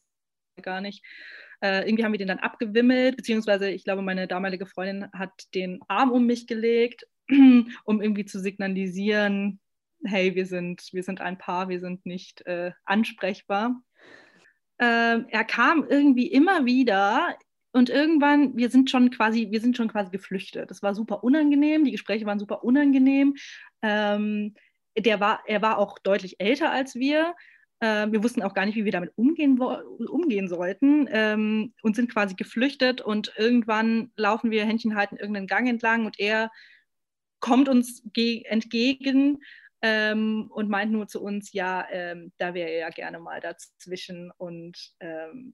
gar 0.62 0.82
nicht. 0.82 1.04
Äh, 1.62 1.88
irgendwie 1.88 2.04
haben 2.04 2.12
wir 2.12 2.20
den 2.20 2.28
dann 2.28 2.40
abgewimmelt, 2.40 3.16
beziehungsweise 3.16 3.70
ich 3.70 3.86
glaube, 3.86 4.02
meine 4.02 4.28
damalige 4.28 4.66
Freundin 4.66 5.10
hat 5.14 5.32
den 5.56 5.80
Arm 5.88 6.12
um 6.12 6.26
mich 6.26 6.46
gelegt, 6.46 7.08
um 7.30 8.02
irgendwie 8.02 8.26
zu 8.26 8.40
signalisieren, 8.40 9.60
hey, 10.06 10.36
wir 10.36 10.46
sind, 10.46 10.90
wir 10.92 11.04
sind 11.04 11.22
ein 11.22 11.38
Paar, 11.38 11.70
wir 11.70 11.80
sind 11.80 12.06
nicht 12.06 12.46
äh, 12.46 12.72
ansprechbar. 12.86 13.82
Ähm, 14.80 15.26
er 15.30 15.44
kam 15.44 15.86
irgendwie 15.88 16.28
immer 16.28 16.66
wieder 16.66 17.38
und 17.72 17.90
irgendwann, 17.90 18.56
wir 18.56 18.70
sind 18.70 18.90
schon 18.90 19.10
quasi, 19.10 19.50
wir 19.52 19.62
sind 19.62 19.78
schon 19.78 19.88
quasi 19.88 20.12
geflüchtet. 20.12 20.70
Das 20.70 20.84
war 20.84 20.94
super 20.94 21.24
unangenehm, 21.24 21.86
die 21.86 21.92
Gespräche 21.92 22.26
waren 22.26 22.40
super 22.40 22.64
unangenehm. 22.64 23.36
Ähm, 23.82 24.56
der 24.98 25.20
war, 25.20 25.42
er 25.48 25.62
war 25.62 25.78
auch 25.80 25.98
deutlich 26.00 26.40
älter 26.40 26.72
als 26.72 26.96
wir. 26.96 27.36
Äh, 27.80 28.12
wir 28.12 28.24
wussten 28.24 28.44
auch 28.44 28.54
gar 28.54 28.66
nicht, 28.66 28.76
wie 28.76 28.86
wir 28.86 28.92
damit 28.92 29.12
umgehen, 29.16 29.60
umgehen 29.60 30.48
sollten 30.48 31.08
ähm, 31.12 31.74
und 31.82 31.96
sind 31.96 32.12
quasi 32.12 32.36
geflüchtet. 32.36 33.02
Und 33.02 33.34
irgendwann 33.38 34.12
laufen 34.16 34.52
wir 34.52 34.66
Händchen 34.66 34.96
halten 34.96 35.18
irgendeinen 35.18 35.48
Gang 35.48 35.68
entlang 35.68 36.06
und 36.06 36.20
er 36.20 36.52
kommt 37.40 37.68
uns 37.68 38.04
entgegen 38.16 39.42
ähm, 39.84 40.50
und 40.50 40.70
meint 40.70 40.92
nur 40.92 41.08
zu 41.08 41.22
uns, 41.22 41.52
ja, 41.52 41.86
ähm, 41.92 42.32
da 42.38 42.54
wäre 42.54 42.70
er 42.70 42.80
ja 42.80 42.90
gerne 42.90 43.20
mal 43.20 43.42
dazwischen. 43.42 44.32
Und 44.32 44.78
ähm, 45.02 45.54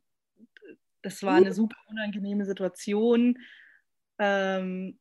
das 1.01 1.23
war 1.23 1.35
eine 1.35 1.51
super 1.51 1.75
unangenehme 1.87 2.45
Situation 2.45 3.39
ähm, 4.19 4.99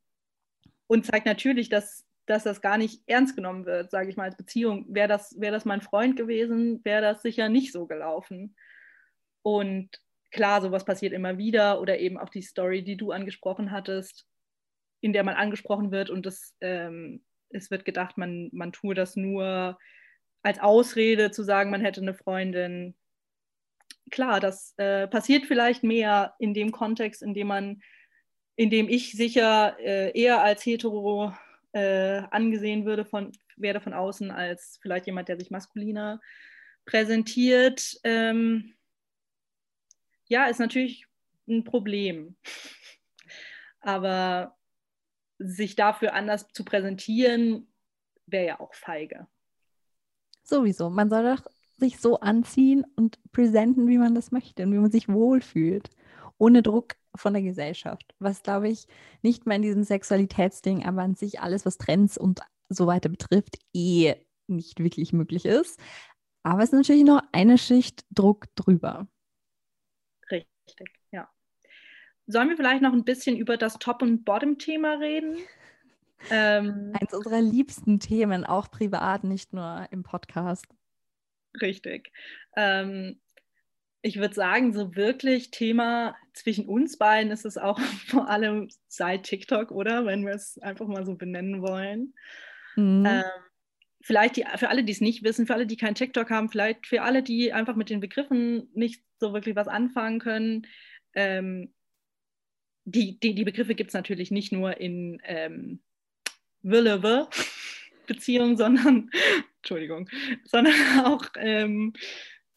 und 0.86 1.06
zeigt 1.06 1.26
natürlich, 1.26 1.68
dass 1.68 2.08
dass 2.28 2.44
das 2.44 2.60
gar 2.60 2.76
nicht 2.76 3.02
ernst 3.06 3.36
genommen 3.36 3.64
wird, 3.64 3.90
sage 3.90 4.10
ich 4.10 4.16
mal, 4.18 4.24
als 4.24 4.36
Beziehung. 4.36 4.84
Wäre 4.90 5.08
das, 5.08 5.40
wär 5.40 5.50
das 5.50 5.64
mein 5.64 5.80
Freund 5.80 6.14
gewesen, 6.14 6.84
wäre 6.84 7.00
das 7.00 7.22
sicher 7.22 7.48
nicht 7.48 7.72
so 7.72 7.86
gelaufen. 7.86 8.54
Und 9.40 9.88
klar, 10.30 10.60
sowas 10.60 10.84
passiert 10.84 11.14
immer 11.14 11.38
wieder 11.38 11.80
oder 11.80 11.98
eben 11.98 12.18
auch 12.18 12.28
die 12.28 12.42
Story, 12.42 12.84
die 12.84 12.98
du 12.98 13.12
angesprochen 13.12 13.70
hattest, 13.70 14.26
in 15.00 15.14
der 15.14 15.24
man 15.24 15.36
angesprochen 15.36 15.90
wird 15.90 16.10
und 16.10 16.26
das, 16.26 16.54
ähm, 16.60 17.24
es 17.50 17.70
wird 17.70 17.84
gedacht, 17.84 18.18
man, 18.18 18.50
man 18.52 18.72
tue 18.72 18.94
das 18.94 19.16
nur 19.16 19.78
als 20.42 20.60
Ausrede 20.60 21.30
zu 21.30 21.42
sagen, 21.42 21.70
man 21.70 21.80
hätte 21.80 22.00
eine 22.00 22.14
Freundin. 22.14 22.94
Klar, 24.10 24.40
das 24.40 24.74
äh, 24.78 25.06
passiert 25.06 25.46
vielleicht 25.46 25.82
mehr 25.82 26.34
in 26.38 26.54
dem 26.54 26.72
Kontext, 26.72 27.22
in 27.22 27.34
dem 27.34 27.48
man, 27.48 27.82
in 28.56 28.70
dem 28.70 28.88
ich 28.88 29.12
sicher 29.12 29.76
äh, 29.80 30.18
eher 30.18 30.42
als 30.42 30.64
hetero 30.64 31.34
äh, 31.72 32.22
angesehen 32.30 32.86
würde 32.86 33.04
von, 33.04 33.32
werde 33.56 33.80
von 33.80 33.92
außen 33.92 34.30
als 34.30 34.78
vielleicht 34.80 35.06
jemand, 35.06 35.28
der 35.28 35.38
sich 35.38 35.50
maskuliner 35.50 36.20
präsentiert, 36.86 38.00
ähm, 38.04 38.74
ja, 40.28 40.46
ist 40.46 40.60
natürlich 40.60 41.06
ein 41.46 41.64
Problem. 41.64 42.36
Aber 43.80 44.57
sich 45.38 45.76
dafür 45.76 46.14
anders 46.14 46.48
zu 46.52 46.64
präsentieren, 46.64 47.68
wäre 48.26 48.46
ja 48.46 48.60
auch 48.60 48.74
feige. 48.74 49.26
Sowieso. 50.42 50.90
Man 50.90 51.10
soll 51.10 51.24
doch 51.24 51.46
sich 51.76 51.98
so 51.98 52.20
anziehen 52.20 52.84
und 52.96 53.18
präsenten, 53.32 53.88
wie 53.88 53.98
man 53.98 54.14
das 54.14 54.32
möchte 54.32 54.64
und 54.64 54.72
wie 54.72 54.78
man 54.78 54.90
sich 54.90 55.08
wohlfühlt. 55.08 55.90
Ohne 56.38 56.62
Druck 56.62 56.94
von 57.14 57.32
der 57.32 57.42
Gesellschaft, 57.42 58.14
was 58.18 58.42
glaube 58.42 58.68
ich 58.68 58.86
nicht 59.22 59.46
mehr 59.46 59.56
in 59.56 59.62
diesem 59.62 59.84
Sexualitätsding, 59.84 60.84
aber 60.84 61.02
an 61.02 61.14
sich 61.14 61.40
alles, 61.40 61.66
was 61.66 61.78
Trends 61.78 62.16
und 62.16 62.40
so 62.68 62.86
weiter 62.86 63.08
betrifft, 63.08 63.58
eh 63.72 64.14
nicht 64.46 64.78
wirklich 64.78 65.12
möglich 65.12 65.44
ist. 65.44 65.80
Aber 66.42 66.62
es 66.62 66.70
ist 66.70 66.74
natürlich 66.74 67.04
noch 67.04 67.22
eine 67.32 67.58
Schicht 67.58 68.04
Druck 68.10 68.46
drüber. 68.54 69.08
Richtig. 70.30 70.97
Sollen 72.30 72.50
wir 72.50 72.56
vielleicht 72.56 72.82
noch 72.82 72.92
ein 72.92 73.04
bisschen 73.04 73.36
über 73.36 73.56
das 73.56 73.78
Top- 73.78 74.02
und 74.02 74.24
Bottom-Thema 74.24 74.94
reden? 74.94 75.36
Ähm, 76.32 76.92
Eins 77.00 77.14
unserer 77.14 77.40
liebsten 77.40 78.00
Themen, 78.00 78.44
auch 78.44 78.72
privat, 78.72 79.22
nicht 79.22 79.52
nur 79.52 79.86
im 79.92 80.02
Podcast. 80.02 80.66
Richtig. 81.62 82.10
Ähm, 82.56 83.20
ich 84.02 84.18
würde 84.18 84.34
sagen, 84.34 84.72
so 84.72 84.96
wirklich 84.96 85.52
Thema 85.52 86.16
zwischen 86.32 86.66
uns 86.66 86.98
beiden 86.98 87.30
ist 87.30 87.44
es 87.44 87.56
auch 87.56 87.78
vor 88.08 88.28
allem 88.28 88.68
seit 88.88 89.22
TikTok, 89.22 89.70
oder? 89.70 90.06
Wenn 90.06 90.26
wir 90.26 90.34
es 90.34 90.58
einfach 90.58 90.88
mal 90.88 91.06
so 91.06 91.14
benennen 91.14 91.62
wollen. 91.62 92.14
Mhm. 92.74 93.06
Ähm, 93.06 93.22
vielleicht 94.02 94.38
die, 94.38 94.44
für 94.56 94.70
alle, 94.70 94.82
die 94.82 94.92
es 94.92 95.00
nicht 95.00 95.22
wissen, 95.22 95.46
für 95.46 95.54
alle, 95.54 95.68
die 95.68 95.76
kein 95.76 95.94
TikTok 95.94 96.30
haben, 96.30 96.48
vielleicht 96.48 96.88
für 96.88 97.02
alle, 97.02 97.22
die 97.22 97.52
einfach 97.52 97.76
mit 97.76 97.90
den 97.90 98.00
Begriffen 98.00 98.68
nicht 98.74 99.04
so 99.20 99.32
wirklich 99.32 99.54
was 99.54 99.68
anfangen 99.68 100.18
können. 100.18 100.66
Ähm, 101.14 101.72
die, 102.90 103.18
die, 103.20 103.34
die 103.34 103.44
Begriffe 103.44 103.74
gibt 103.74 103.90
es 103.90 103.94
natürlich 103.94 104.30
nicht 104.30 104.52
nur 104.52 104.78
in 104.78 105.20
ähm, 105.24 105.80
Willewe 106.62 107.28
Beziehungen, 108.06 108.56
sondern, 108.56 109.10
Entschuldigung, 109.58 110.08
sondern 110.44 110.74
auch 111.04 111.24
ähm, 111.36 111.92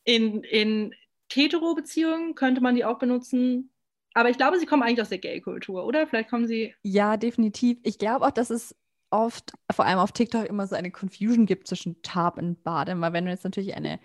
in, 0.03 0.43
in 0.43 0.95
Hetero-Beziehungen 1.31 2.35
könnte 2.35 2.61
man 2.61 2.75
die 2.75 2.85
auch 2.85 2.97
benutzen. 2.97 3.71
Aber 4.13 4.29
ich 4.29 4.37
glaube, 4.37 4.59
sie 4.59 4.65
kommen 4.65 4.83
eigentlich 4.83 5.01
aus 5.01 5.09
der 5.09 5.19
Gay-Kultur, 5.19 5.85
oder? 5.85 6.07
Vielleicht 6.07 6.29
kommen 6.29 6.47
sie. 6.47 6.73
Ja, 6.83 7.17
definitiv. 7.17 7.77
Ich 7.83 7.97
glaube 7.97 8.25
auch, 8.25 8.31
dass 8.31 8.49
es 8.49 8.75
oft, 9.09 9.53
vor 9.71 9.85
allem 9.85 9.99
auf 9.99 10.11
TikTok, 10.11 10.47
immer 10.47 10.67
so 10.67 10.75
eine 10.75 10.91
Confusion 10.91 11.45
gibt 11.45 11.67
zwischen 11.67 12.01
Tab 12.01 12.37
und 12.37 12.63
Bade. 12.63 12.99
Weil 12.99 13.13
wenn 13.13 13.25
du 13.25 13.31
jetzt 13.31 13.43
natürlich 13.43 13.75
eine 13.75 13.99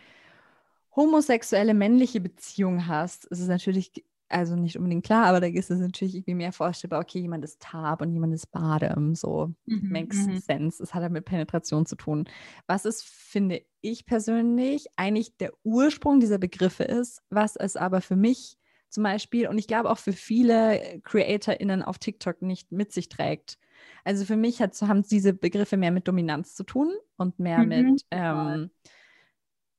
homosexuelle 0.94 1.74
männliche 1.74 2.20
Beziehung 2.20 2.86
hast, 2.86 3.24
ist 3.26 3.40
es 3.40 3.48
natürlich 3.48 3.92
also 4.28 4.56
nicht 4.56 4.76
unbedingt 4.76 5.04
klar, 5.04 5.26
aber 5.26 5.40
da 5.40 5.46
ist 5.46 5.70
es 5.70 5.78
natürlich 5.78 6.14
irgendwie 6.16 6.34
mehr 6.34 6.52
vorstellbar, 6.52 7.00
okay, 7.00 7.20
jemand 7.20 7.44
ist 7.44 7.60
Tab 7.60 8.02
und 8.02 8.12
jemand 8.12 8.34
ist 8.34 8.50
Badem, 8.50 9.14
so 9.14 9.54
mhm, 9.66 9.88
makes 9.90 10.26
mhm. 10.26 10.38
sense. 10.38 10.82
Es 10.82 10.94
hat 10.94 11.02
halt 11.02 11.12
mit 11.12 11.24
Penetration 11.24 11.86
zu 11.86 11.96
tun. 11.96 12.28
Was 12.66 12.84
es, 12.84 13.02
finde 13.02 13.62
ich 13.80 14.04
persönlich, 14.04 14.86
eigentlich 14.96 15.36
der 15.36 15.52
Ursprung 15.62 16.18
dieser 16.18 16.38
Begriffe 16.38 16.84
ist, 16.84 17.22
was 17.30 17.56
es 17.56 17.76
aber 17.76 18.00
für 18.00 18.16
mich 18.16 18.58
zum 18.88 19.02
Beispiel 19.02 19.48
und 19.48 19.58
ich 19.58 19.66
glaube 19.66 19.90
auch 19.90 19.98
für 19.98 20.12
viele 20.12 21.00
CreatorInnen 21.04 21.82
auf 21.82 21.98
TikTok 21.98 22.42
nicht 22.42 22.72
mit 22.72 22.92
sich 22.92 23.08
trägt. 23.08 23.58
Also 24.04 24.24
für 24.24 24.36
mich 24.36 24.60
hat, 24.60 24.80
haben 24.82 25.02
diese 25.02 25.32
Begriffe 25.32 25.76
mehr 25.76 25.90
mit 25.90 26.08
Dominanz 26.08 26.54
zu 26.54 26.64
tun 26.64 26.92
und 27.16 27.38
mehr 27.38 27.58
mhm. 27.58 27.68
mit, 27.68 28.02
ähm, 28.10 28.70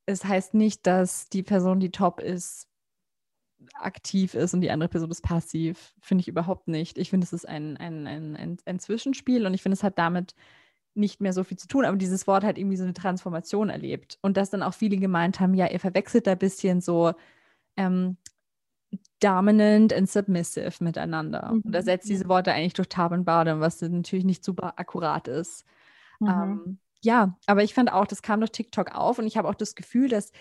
es 0.05 0.23
heißt 0.23 0.53
nicht, 0.53 0.87
dass 0.87 1.29
die 1.29 1.43
Person, 1.43 1.79
die 1.79 1.91
top 1.91 2.21
ist, 2.21 2.67
aktiv 3.73 4.33
ist 4.33 4.53
und 4.53 4.61
die 4.61 4.71
andere 4.71 4.89
Person 4.89 5.11
ist 5.11 5.21
passiv. 5.21 5.93
Finde 5.99 6.21
ich 6.21 6.27
überhaupt 6.27 6.67
nicht. 6.67 6.97
Ich 6.97 7.09
finde, 7.09 7.25
es 7.25 7.33
ist 7.33 7.47
ein, 7.47 7.77
ein, 7.77 8.07
ein, 8.07 8.35
ein, 8.35 8.57
ein 8.65 8.79
Zwischenspiel 8.79 9.45
und 9.45 9.53
ich 9.53 9.61
finde, 9.61 9.73
es 9.73 9.83
hat 9.83 9.97
damit 9.97 10.35
nicht 10.93 11.21
mehr 11.21 11.33
so 11.33 11.43
viel 11.43 11.57
zu 11.57 11.67
tun, 11.67 11.85
aber 11.85 11.97
dieses 11.97 12.27
Wort 12.27 12.43
hat 12.43 12.57
irgendwie 12.57 12.77
so 12.77 12.83
eine 12.83 12.93
Transformation 12.93 13.69
erlebt. 13.69 14.17
Und 14.21 14.35
dass 14.35 14.49
dann 14.49 14.63
auch 14.63 14.73
viele 14.73 14.97
gemeint 14.97 15.39
haben, 15.39 15.53
ja, 15.53 15.67
ihr 15.67 15.79
verwechselt 15.79 16.27
da 16.27 16.31
ein 16.31 16.39
bisschen 16.39 16.81
so 16.81 17.13
ähm, 17.77 18.17
dominant 19.19 19.93
und 19.93 20.09
submissive 20.09 20.83
miteinander. 20.83 21.51
Mhm. 21.51 21.61
Und 21.65 21.71
da 21.71 21.81
setzt 21.81 22.09
diese 22.09 22.27
Worte 22.27 22.51
eigentlich 22.51 22.73
durch 22.73 22.89
Tab 22.89 23.11
und 23.11 23.25
Bottom, 23.25 23.59
was 23.59 23.81
natürlich 23.81 24.25
nicht 24.25 24.43
super 24.43 24.73
akkurat 24.77 25.27
ist. 25.27 25.65
Mhm. 26.19 26.27
Ähm, 26.27 26.79
ja, 27.03 27.37
aber 27.45 27.63
ich 27.63 27.73
fand 27.73 27.91
auch, 27.91 28.07
das 28.07 28.21
kam 28.21 28.39
durch 28.39 28.51
TikTok 28.51 28.95
auf 28.95 29.19
und 29.19 29.27
ich 29.27 29.37
habe 29.37 29.47
auch 29.47 29.55
das 29.55 29.75
Gefühl, 29.75 30.09
dass 30.09 30.31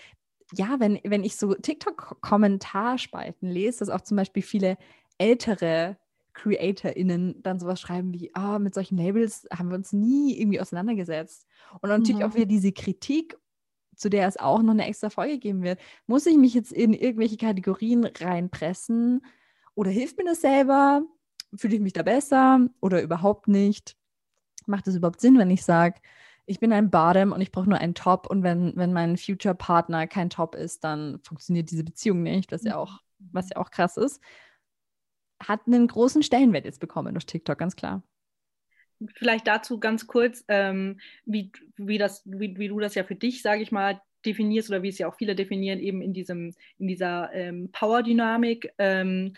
ja, 0.53 0.79
wenn, 0.79 0.99
wenn 1.03 1.23
ich 1.23 1.35
so 1.35 1.53
TikTok-Kommentarspalten 1.53 3.49
lese, 3.49 3.79
dass 3.79 3.89
auch 3.89 4.01
zum 4.01 4.17
Beispiel 4.17 4.43
viele 4.43 4.77
ältere 5.17 5.97
CreatorInnen 6.33 7.41
dann 7.41 7.59
sowas 7.59 7.81
schreiben 7.81 8.13
wie, 8.13 8.33
ah, 8.35 8.59
mit 8.59 8.73
solchen 8.75 8.97
Labels 8.97 9.47
haben 9.51 9.69
wir 9.69 9.75
uns 9.75 9.91
nie 9.91 10.39
irgendwie 10.39 10.61
auseinandergesetzt. 10.61 11.47
Und 11.81 11.89
natürlich 11.89 12.21
mhm. 12.21 12.29
auch 12.29 12.35
wieder 12.35 12.45
diese 12.45 12.71
Kritik, 12.71 13.37
zu 13.95 14.09
der 14.09 14.27
es 14.27 14.37
auch 14.37 14.61
noch 14.61 14.73
eine 14.73 14.85
extra 14.85 15.09
Folge 15.09 15.39
geben 15.39 15.63
wird. 15.63 15.79
Muss 16.05 16.27
ich 16.27 16.37
mich 16.37 16.53
jetzt 16.53 16.71
in 16.71 16.93
irgendwelche 16.93 17.37
Kategorien 17.37 18.05
reinpressen? 18.05 19.25
Oder 19.73 19.89
hilft 19.89 20.17
mir 20.17 20.25
das 20.25 20.41
selber? 20.41 21.01
Fühle 21.55 21.75
ich 21.75 21.81
mich 21.81 21.93
da 21.93 22.03
besser 22.03 22.67
oder 22.79 23.01
überhaupt 23.01 23.47
nicht? 23.47 23.97
Macht 24.67 24.87
es 24.87 24.95
überhaupt 24.95 25.21
Sinn, 25.21 25.39
wenn 25.39 25.49
ich 25.49 25.63
sage, 25.63 25.99
ich 26.47 26.59
bin 26.59 26.73
ein 26.73 26.89
Bottom 26.89 27.31
und 27.31 27.41
ich 27.41 27.51
brauche 27.51 27.69
nur 27.69 27.77
einen 27.77 27.93
Top 27.93 28.27
und 28.27 28.41
wenn, 28.41 28.75
wenn 28.75 28.93
mein 28.93 29.17
Future-Partner 29.17 30.07
kein 30.07 30.31
Top 30.31 30.55
ist, 30.55 30.83
dann 30.83 31.19
funktioniert 31.21 31.69
diese 31.69 31.83
Beziehung 31.83 32.23
nicht, 32.23 32.51
was 32.51 32.63
ja 32.63 32.77
auch, 32.77 33.01
was 33.19 33.49
ja 33.49 33.57
auch 33.57 33.69
krass 33.69 33.97
ist 33.97 34.21
hat 35.45 35.61
einen 35.67 35.87
großen 35.87 36.23
Stellenwert 36.23 36.65
jetzt 36.65 36.79
bekommen 36.79 37.13
durch 37.13 37.25
TikTok, 37.25 37.57
ganz 37.57 37.75
klar. 37.75 38.03
Vielleicht 39.15 39.47
dazu 39.47 39.79
ganz 39.79 40.07
kurz, 40.07 40.43
ähm, 40.47 40.99
wie, 41.25 41.51
wie, 41.75 41.97
das, 41.97 42.23
wie, 42.25 42.57
wie 42.57 42.67
du 42.67 42.79
das 42.79 42.95
ja 42.95 43.03
für 43.03 43.15
dich, 43.15 43.41
sage 43.41 43.61
ich 43.61 43.71
mal, 43.71 44.01
definierst 44.25 44.69
oder 44.69 44.81
wie 44.81 44.89
es 44.89 44.97
ja 44.97 45.07
auch 45.07 45.15
viele 45.15 45.35
definieren, 45.35 45.79
eben 45.79 46.01
in, 46.01 46.13
diesem, 46.13 46.53
in 46.79 46.87
dieser 46.87 47.31
ähm, 47.33 47.69
Power-Dynamik. 47.71 48.73
Ähm, 48.79 49.35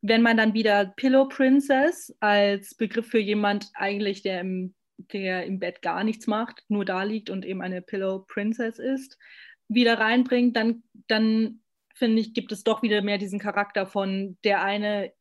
wenn 0.00 0.22
man 0.22 0.36
dann 0.36 0.54
wieder 0.54 0.86
Pillow 0.96 1.28
Princess 1.28 2.16
als 2.20 2.74
Begriff 2.74 3.08
für 3.08 3.18
jemand 3.18 3.70
eigentlich, 3.74 4.22
der 4.22 4.40
im, 4.40 4.74
der 4.98 5.44
im 5.44 5.58
Bett 5.58 5.82
gar 5.82 6.04
nichts 6.04 6.26
macht, 6.26 6.64
nur 6.68 6.84
da 6.84 7.02
liegt 7.02 7.30
und 7.30 7.44
eben 7.44 7.62
eine 7.62 7.82
Pillow 7.82 8.20
Princess 8.20 8.78
ist, 8.78 9.18
wieder 9.68 9.98
reinbringt, 9.98 10.56
dann, 10.56 10.82
dann 11.08 11.60
finde 11.94 12.20
ich, 12.20 12.34
gibt 12.34 12.52
es 12.52 12.64
doch 12.64 12.82
wieder 12.82 13.02
mehr 13.02 13.18
diesen 13.18 13.38
Charakter 13.38 13.86
von 13.86 14.38
der 14.44 14.62
eine 14.62 15.12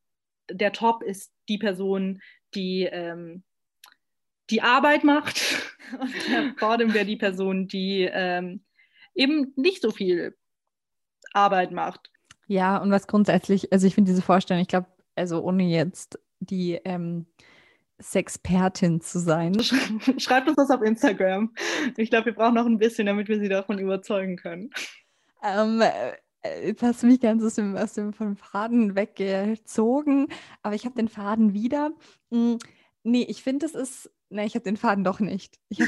der 0.50 0.72
Top 0.72 1.04
ist 1.04 1.32
die 1.50 1.58
Person, 1.58 2.22
die 2.54 2.84
ähm, 2.84 3.44
die 4.50 4.62
Arbeit 4.62 5.04
macht 5.04 5.42
und 6.00 6.14
der 6.30 6.54
Bottom 6.60 6.94
wäre 6.94 7.06
die 7.06 7.18
Person, 7.18 7.68
die 7.68 8.10
ähm, 8.12 8.64
eben 9.14 9.54
nicht 9.56 9.82
so 9.82 9.92
viel 9.92 10.38
Arbeit 11.34 11.72
macht. 11.72 12.12
Ja, 12.48 12.78
und 12.78 12.92
was 12.92 13.08
grundsätzlich, 13.08 13.74
also 13.74 13.88
ich 13.88 13.96
finde 13.96 14.12
diese 14.12 14.22
Vorstellung, 14.22 14.62
ich 14.62 14.68
glaube, 14.68 14.88
also 15.16 15.42
ohne 15.42 15.64
jetzt 15.64 16.20
die 16.40 16.74
ähm, 16.86 17.26
Sexpertin 18.02 19.02
zu 19.02 19.20
sein. 19.20 19.58
Schreibt 20.18 20.48
uns 20.48 20.58
das 20.58 20.70
auf 20.70 20.82
Instagram. 20.82 21.54
Ich 21.98 22.10
glaube, 22.10 22.28
wir 22.28 22.36
brauchen 22.36 22.56
noch 22.56 22.66
ein 22.66 22.78
bisschen, 22.78 23.06
damit 23.06 23.28
wir 23.28 23.40
sie 23.40 23.50
davon 23.50 23.80
überzeugen 23.80 24.36
können. 24.36 24.70
Ähm, 25.44 25.82
jetzt 26.64 26.84
hast 26.84 27.04
du 27.04 27.08
mich 27.08 27.22
ganz 27.22 27.44
aus 27.44 27.56
dem, 27.56 27.76
aus 27.78 27.94
dem 27.94 28.14
vom 28.14 28.36
Faden 28.36 28.96
weggezogen, 28.96 30.28
aber 30.62 30.76
ich 30.76 30.86
habe 30.86 30.96
den 30.96 31.08
Faden 31.08 31.54
wieder. 31.54 31.92
Hm, 32.32 32.60
nee, 33.04 33.24
ich 33.24 33.44
finde, 33.44 33.66
es 33.66 33.76
ist, 33.76 34.12
nee, 34.30 34.46
ich 34.46 34.56
habe 34.56 34.64
den 34.64 34.78
Faden 34.78 35.04
doch 35.04 35.20
nicht. 35.20 35.60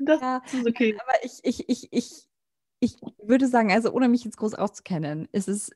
Das 0.00 0.20
ja, 0.20 0.42
ist 0.52 0.66
okay. 0.66 0.96
Aber 1.00 1.12
ich, 1.24 1.40
ich, 1.42 1.68
ich, 1.68 1.92
ich, 1.92 2.28
ich 2.80 2.96
würde 3.22 3.48
sagen, 3.48 3.72
also 3.72 3.92
ohne 3.92 4.08
mich 4.08 4.24
jetzt 4.24 4.36
groß 4.36 4.54
auszukennen, 4.54 5.28
ist 5.32 5.48
es, 5.48 5.70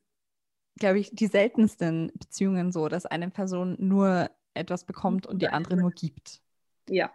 glaube 0.78 0.98
ich, 0.98 1.10
die 1.12 1.26
seltensten 1.26 2.12
Beziehungen 2.14 2.72
so, 2.72 2.88
dass 2.88 3.06
eine 3.06 3.30
Person 3.30 3.76
nur 3.78 4.30
etwas 4.54 4.84
bekommt 4.84 5.26
und 5.26 5.42
die 5.42 5.48
andere 5.48 5.76
nur 5.76 5.90
gibt. 5.90 6.40
Ja, 6.88 7.10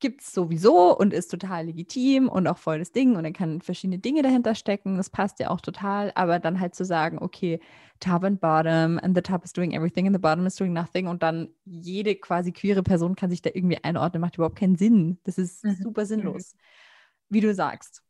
gibt 0.00 0.22
es 0.22 0.32
sowieso 0.32 0.96
und 0.96 1.12
ist 1.12 1.28
total 1.28 1.66
legitim 1.66 2.28
und 2.28 2.46
auch 2.46 2.58
voll 2.58 2.78
das 2.78 2.90
Ding 2.90 3.16
und 3.16 3.22
dann 3.22 3.34
kann 3.34 3.60
verschiedene 3.60 3.98
Dinge 3.98 4.22
dahinter 4.22 4.54
stecken. 4.54 4.96
Das 4.96 5.10
passt 5.10 5.38
ja 5.38 5.50
auch 5.50 5.60
total. 5.60 6.10
Aber 6.14 6.38
dann 6.38 6.58
halt 6.58 6.74
zu 6.74 6.84
sagen, 6.84 7.18
okay, 7.20 7.60
top 8.00 8.24
and 8.24 8.40
bottom 8.40 8.98
and 8.98 9.14
the 9.14 9.22
top 9.22 9.44
is 9.44 9.52
doing 9.52 9.72
everything 9.72 10.06
and 10.06 10.16
the 10.16 10.20
bottom 10.20 10.46
is 10.46 10.56
doing 10.56 10.72
nothing 10.72 11.06
und 11.06 11.22
dann 11.22 11.50
jede 11.64 12.16
quasi 12.16 12.50
queere 12.50 12.82
Person 12.82 13.14
kann 13.14 13.30
sich 13.30 13.42
da 13.42 13.50
irgendwie 13.52 13.78
einordnen, 13.84 14.22
macht 14.22 14.36
überhaupt 14.36 14.58
keinen 14.58 14.76
Sinn. 14.76 15.18
Das 15.24 15.38
ist 15.38 15.62
mhm. 15.64 15.76
super 15.76 16.06
sinnlos, 16.06 16.56
wie 17.28 17.40
du 17.40 17.54
sagst. 17.54 18.02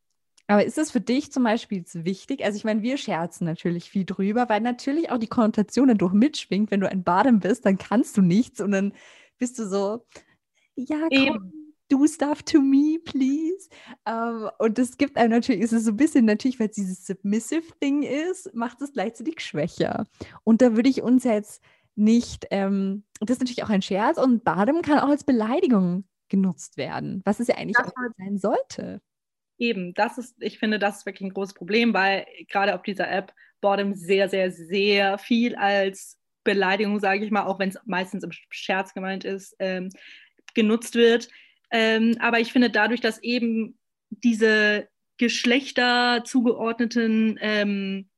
Aber 0.51 0.65
ist 0.65 0.79
es 0.79 0.91
für 0.91 1.01
dich 1.01 1.31
zum 1.31 1.45
Beispiel 1.45 1.85
wichtig? 1.93 2.45
Also 2.45 2.57
ich 2.57 2.65
meine, 2.65 2.83
wir 2.83 2.97
scherzen 2.97 3.45
natürlich 3.45 3.89
viel 3.89 4.05
drüber, 4.05 4.49
weil 4.49 4.61
natürlich 4.61 5.11
auch 5.11 5.19
die 5.19 5.29
Konnotation 5.29 5.87
dadurch 5.87 6.13
mitschwingt. 6.13 6.73
Wenn 6.73 6.81
du 6.81 6.91
ein 6.91 7.05
Bottom 7.05 7.39
bist, 7.39 7.67
dann 7.67 7.79
kannst 7.79 8.17
du 8.17 8.21
nichts 8.21 8.61
und 8.61 8.73
dann 8.73 8.93
bist 9.39 9.61
du 9.61 9.69
so, 9.69 10.05
ja, 10.75 10.99
komm, 11.03 11.11
Eben 11.13 11.53
do 11.89 12.05
stuff 12.09 12.43
to 12.43 12.61
me, 12.61 12.99
please. 12.99 13.69
Ähm, 14.07 14.51
und 14.59 14.79
das 14.79 14.97
gibt 14.97 15.17
einem 15.17 15.31
natürlich, 15.31 15.61
ist 15.61 15.73
es 15.73 15.85
so 15.85 15.93
ein 15.93 15.97
bisschen 15.97 16.25
natürlich, 16.25 16.59
weil 16.59 16.69
es 16.69 16.75
dieses 16.75 17.07
Submissive-Ding 17.07 18.03
ist, 18.03 18.53
macht 18.53 18.83
es 18.83 18.93
gleichzeitig 18.93 19.41
schwächer. 19.41 20.07
Und 20.43 20.63
da 20.63 20.75
würde 20.75 20.89
ich 20.89 21.03
uns 21.03 21.23
jetzt 21.23 21.63
nicht, 21.95 22.47
ähm, 22.51 23.05
das 23.21 23.37
ist 23.37 23.41
natürlich 23.41 23.63
auch 23.63 23.71
ein 23.71 23.83
Scherz 23.83 24.19
und 24.19 24.43
Badem 24.43 24.83
kann 24.83 24.99
auch 24.99 25.11
als 25.11 25.23
Beleidigung 25.23 26.05
genutzt 26.29 26.77
werden, 26.77 27.23
was 27.25 27.39
es 27.39 27.47
ja 27.47 27.57
eigentlich 27.57 27.77
das 27.77 27.89
auch 27.89 28.15
sein 28.19 28.39
sollte. 28.39 29.01
Eben, 29.61 29.93
das 29.93 30.17
ist, 30.17 30.37
ich 30.41 30.59
finde, 30.59 30.79
das 30.79 30.99
ist 30.99 31.07
wirklich 31.07 31.29
ein 31.29 31.35
großes 31.35 31.55
Problem, 31.55 31.93
weil 31.93 32.27
gerade 32.49 32.75
auf 32.75 32.83
dieser 32.83 33.11
App 33.11 33.33
Bottom 33.61 33.95
sehr, 33.95 34.31
sehr, 34.31 34.51
sehr 34.51 35.19
viel 35.19 35.55
als 35.55 36.19
Beleidigung, 36.45 36.99
sage 36.99 37.25
ich 37.25 37.31
mal, 37.31 37.45
auch 37.45 37.59
wenn 37.59 37.69
es 37.69 37.79
meistens 37.85 38.25
im 38.25 38.31
Scherz 38.33 38.95
gemeint 38.95 39.25
ist, 39.25 39.55
ähm, 39.59 39.91
genutzt 40.55 40.95
wird. 40.95 41.29
Ähm, 41.71 42.17
aber 42.21 42.41
ich 42.41 42.53
finde 42.53 42.71
dadurch, 42.71 43.03
dass 43.03 43.23
eben 43.23 43.79
diese 44.09 44.89
Geschlechter 45.19 46.23
zugeordneten 46.25 47.39
ähm, 47.43 48.09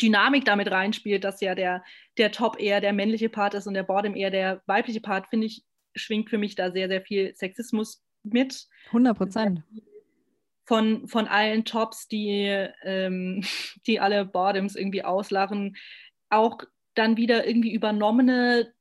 Dynamik 0.00 0.44
damit 0.44 0.68
reinspielt, 0.68 1.22
dass 1.22 1.40
ja 1.40 1.54
der, 1.54 1.84
der 2.18 2.32
Top 2.32 2.60
eher 2.60 2.80
der 2.80 2.92
männliche 2.92 3.28
Part 3.28 3.54
ist 3.54 3.68
und 3.68 3.74
der 3.74 3.84
Bottom 3.84 4.16
eher 4.16 4.30
der 4.30 4.62
weibliche 4.66 5.00
Part, 5.00 5.28
finde 5.28 5.46
ich, 5.46 5.64
schwingt 5.94 6.28
für 6.28 6.38
mich 6.38 6.56
da 6.56 6.72
sehr, 6.72 6.88
sehr 6.88 7.02
viel 7.02 7.36
Sexismus 7.36 8.02
mit. 8.24 8.66
100 8.88 9.16
Prozent. 9.16 9.62
Von, 10.72 11.06
von 11.06 11.28
allen 11.28 11.66
Tops, 11.66 12.08
die, 12.08 12.46
ähm, 12.82 13.42
die 13.86 14.00
alle 14.00 14.24
Bottoms 14.24 14.74
irgendwie 14.74 15.04
auslachen, 15.04 15.76
auch 16.30 16.62
dann 16.94 17.18
wieder 17.18 17.46
irgendwie 17.46 17.74
übernommene 17.74 18.72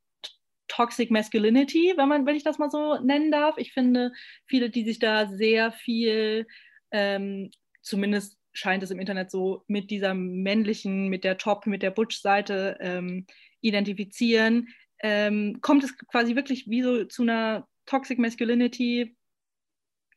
Toxic 0.70 1.12
Masculinity, 1.12 1.94
wenn, 1.98 2.08
man, 2.08 2.26
wenn 2.26 2.38
ich 2.38 2.46
das 2.46 2.60
mal 2.60 2.70
so 2.70 2.98
nennen 3.00 3.30
darf. 3.30 3.58
Ich 3.58 3.74
finde, 3.74 4.14
viele, 4.46 4.70
die 4.70 4.86
sich 4.86 5.00
da 5.00 5.28
sehr 5.28 5.74
viel, 5.74 6.48
ähm, 6.92 7.52
zumindest 7.82 8.38
scheint 8.54 8.84
es 8.84 8.92
im 8.92 9.00
Internet 9.00 9.30
so, 9.30 9.66
mit 9.68 9.92
dieser 9.92 10.14
männlichen, 10.14 11.10
mit 11.10 11.26
der 11.26 11.38
Top, 11.38 11.68
mit 11.68 11.84
der 11.84 11.92
Butch-Seite 11.92 12.78
ähm, 12.80 13.26
identifizieren, 13.60 14.70
ähm, 15.04 15.60
kommt 15.60 15.84
es 15.84 15.98
quasi 15.98 16.38
wirklich 16.38 16.70
wie 16.70 16.84
so 16.84 17.04
zu 17.04 17.24
einer 17.24 17.68
Toxic 17.86 18.18
Masculinity, 18.18 19.18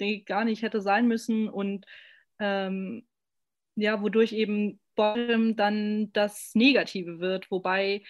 die 0.00 0.24
gar 0.24 0.44
nicht 0.44 0.62
hätte 0.62 0.80
sein 0.80 1.07
müssen 1.07 1.48
und 1.48 1.87
ähm, 2.38 3.07
ja, 3.76 4.02
wodurch 4.02 4.33
eben 4.33 4.80
Bottom 4.94 5.57
dann 5.57 6.12
das 6.12 6.54
Negative 6.54 7.18
wird, 7.18 7.50
wobei 7.50 8.02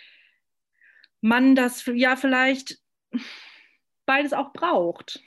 man 1.20 1.54
das 1.54 1.86
ja 1.94 2.16
vielleicht 2.16 2.78
beides 4.06 4.32
auch 4.32 4.52
braucht 4.52 5.22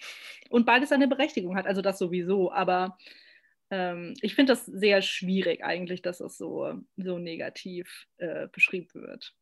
und 0.49 0.65
beides 0.65 0.89
seine 0.89 1.07
Berechtigung 1.07 1.55
hat. 1.55 1.65
Also 1.65 1.81
das 1.81 1.97
sowieso, 1.97 2.51
aber 2.51 2.97
ähm, 3.71 4.13
ich 4.21 4.35
finde 4.35 4.53
das 4.53 4.65
sehr 4.65 5.01
schwierig 5.01 5.63
eigentlich, 5.63 6.01
dass 6.01 6.19
das 6.19 6.37
so, 6.37 6.81
so 6.95 7.17
negativ 7.17 8.07
äh, 8.17 8.47
beschrieben 8.51 9.01
wird. 9.01 9.33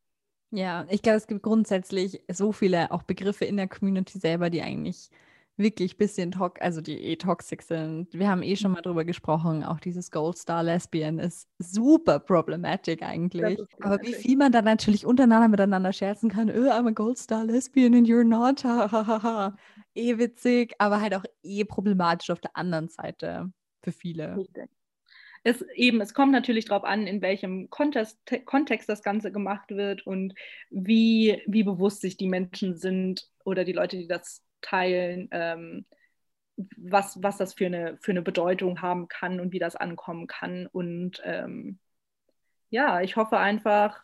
Ja, 0.52 0.88
ich 0.90 1.02
glaube, 1.02 1.18
es 1.18 1.28
gibt 1.28 1.44
grundsätzlich 1.44 2.22
so 2.30 2.52
viele 2.52 2.92
auch 2.92 3.04
Begriffe 3.04 3.46
in 3.46 3.58
der 3.58 3.68
Community 3.68 4.20
selber, 4.20 4.50
die 4.50 4.62
eigentlich 4.62 5.10
wirklich 5.58 5.94
ein 5.94 5.98
bisschen 5.98 6.32
toxisch, 6.32 6.62
also 6.62 6.82
die 6.82 6.98
eh 6.98 7.16
toxic 7.16 7.62
sind. 7.62 8.14
Wir 8.14 8.30
haben 8.30 8.44
eh 8.44 8.56
schon 8.56 8.72
mal 8.72 8.82
drüber 8.82 9.06
gesprochen, 9.06 9.64
auch 9.64 9.80
dieses 9.80 10.12
Gold 10.12 10.38
Star 10.38 10.64
Lesbian 10.64 11.20
ist 11.20 11.48
super 11.60 12.20
problematisch 12.20 13.02
eigentlich. 13.02 13.60
Aber 13.80 14.02
wie 14.02 14.14
viel 14.14 14.38
man 14.38 14.52
dann 14.52 14.66
natürlich 14.66 15.06
untereinander 15.06 15.48
miteinander 15.48 15.94
scherzen 15.94 16.30
kann, 16.30 16.50
oh, 16.50 16.70
I'm 16.70 16.88
a 16.88 16.92
Gold 16.92 17.18
Star 17.18 17.46
Lesbian 17.46 17.96
and 17.96 18.08
you're 18.08 18.24
not, 18.24 18.64
eh 19.96 20.18
witzig, 20.18 20.76
aber 20.80 21.00
halt 21.02 21.16
auch 21.16 21.24
eh 21.44 21.64
problematisch 21.64 22.30
auf 22.30 22.42
der 22.42 22.56
anderen 22.56 22.90
Seite 22.90 23.52
für 23.82 23.92
viele. 23.92 24.36
es 25.44 25.62
eben, 25.76 26.02
es 26.02 26.16
kommt 26.16 26.32
natürlich 26.32 26.66
darauf 26.66 26.84
an, 26.84 27.06
in 27.06 27.22
welchem 27.22 27.70
Kontext, 27.70 28.20
Kontext 28.46 28.90
das 28.90 29.04
Ganze 29.04 29.32
gemacht 29.32 29.70
wird 29.70 30.06
und 30.06 30.34
wie, 30.72 31.42
wie 31.46 31.64
bewusst 31.64 32.02
sich 32.02 32.18
die 32.18 32.28
Menschen 32.28 32.76
sind 32.76 33.30
oder 33.44 33.64
die 33.64 33.74
Leute, 33.74 33.96
die 33.98 34.08
das 34.08 34.42
teilen, 34.66 35.30
ähm, 35.32 35.86
was, 36.78 37.22
was 37.22 37.38
das 37.38 37.54
für 37.54 37.66
eine, 37.68 37.98
für 38.02 38.12
eine 38.12 38.22
Bedeutung 38.22 38.82
haben 38.82 39.08
kann 39.08 39.40
und 39.40 39.52
wie 39.52 39.60
das 39.60 39.76
ankommen 39.76 40.28
kann. 40.28 40.68
Und 40.68 41.22
ähm, 41.24 41.80
ja, 42.70 43.02
ich 43.02 43.16
hoffe 43.16 43.38
einfach, 43.38 44.02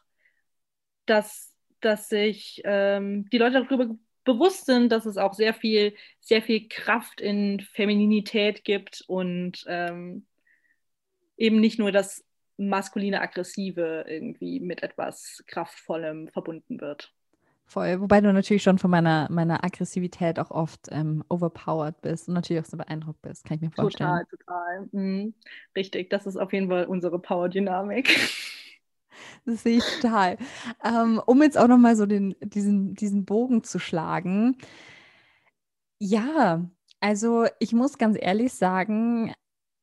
dass, 1.06 1.54
dass 1.80 2.10
sich 2.10 2.62
ähm, 2.65 3.30
die 3.30 3.38
Leute 3.38 3.63
darüber 3.63 3.95
bewusst 4.24 4.65
sind, 4.65 4.91
dass 4.91 5.06
es 5.06 5.17
auch 5.17 5.34
sehr 5.34 5.54
viel, 5.54 5.95
sehr 6.19 6.41
viel 6.41 6.67
Kraft 6.67 7.21
in 7.21 7.60
Femininität 7.60 8.63
gibt 8.63 9.04
und 9.08 9.63
ähm, 9.67 10.26
eben 11.38 11.60
nicht 11.60 11.80
nur 11.80 11.91
das 11.91 12.24
maskuline 12.58 13.21
Aggressive 13.21 14.06
irgendwie 14.08 14.60
mit 14.60 14.84
etwas 14.84 15.43
Kraftvollem 15.47 16.28
verbunden 16.28 16.80
wird. 16.80 17.12
Voll, 17.71 18.01
wobei 18.01 18.19
du 18.19 18.34
natürlich 18.34 18.63
schon 18.63 18.79
von 18.79 18.91
meiner, 18.91 19.29
meiner 19.31 19.63
Aggressivität 19.63 20.39
auch 20.39 20.51
oft 20.51 20.89
ähm, 20.91 21.23
overpowered 21.29 22.01
bist 22.01 22.27
und 22.27 22.34
natürlich 22.34 22.62
auch 22.62 22.69
so 22.69 22.75
beeindruckt 22.75 23.21
bist, 23.21 23.45
kann 23.45 23.55
ich 23.55 23.62
mir 23.62 23.71
vorstellen. 23.71 24.10
Total, 24.10 24.25
total. 24.25 24.89
Mhm. 24.91 25.34
Richtig, 25.73 26.10
das 26.10 26.25
ist 26.25 26.36
auf 26.36 26.51
jeden 26.51 26.67
Fall 26.67 26.84
unsere 26.84 27.17
Power-Dynamik. 27.17 28.10
Das 29.45 29.63
sehe 29.63 29.77
ich 29.79 29.84
total. 29.99 30.38
Ähm, 30.84 31.21
um 31.25 31.41
jetzt 31.41 31.57
auch 31.57 31.67
nochmal 31.67 31.95
so 31.95 32.05
den, 32.05 32.36
diesen, 32.41 32.93
diesen 32.93 33.25
Bogen 33.25 33.63
zu 33.63 33.79
schlagen. 33.79 34.57
Ja, 35.99 36.63
also 36.99 37.47
ich 37.60 37.73
muss 37.73 37.97
ganz 37.97 38.17
ehrlich 38.19 38.53
sagen, 38.53 39.34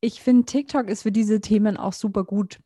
ich 0.00 0.22
finde, 0.22 0.44
TikTok 0.44 0.88
ist 0.88 1.02
für 1.02 1.12
diese 1.12 1.40
Themen 1.40 1.76
auch 1.76 1.92
super 1.92 2.24
gut, 2.24 2.60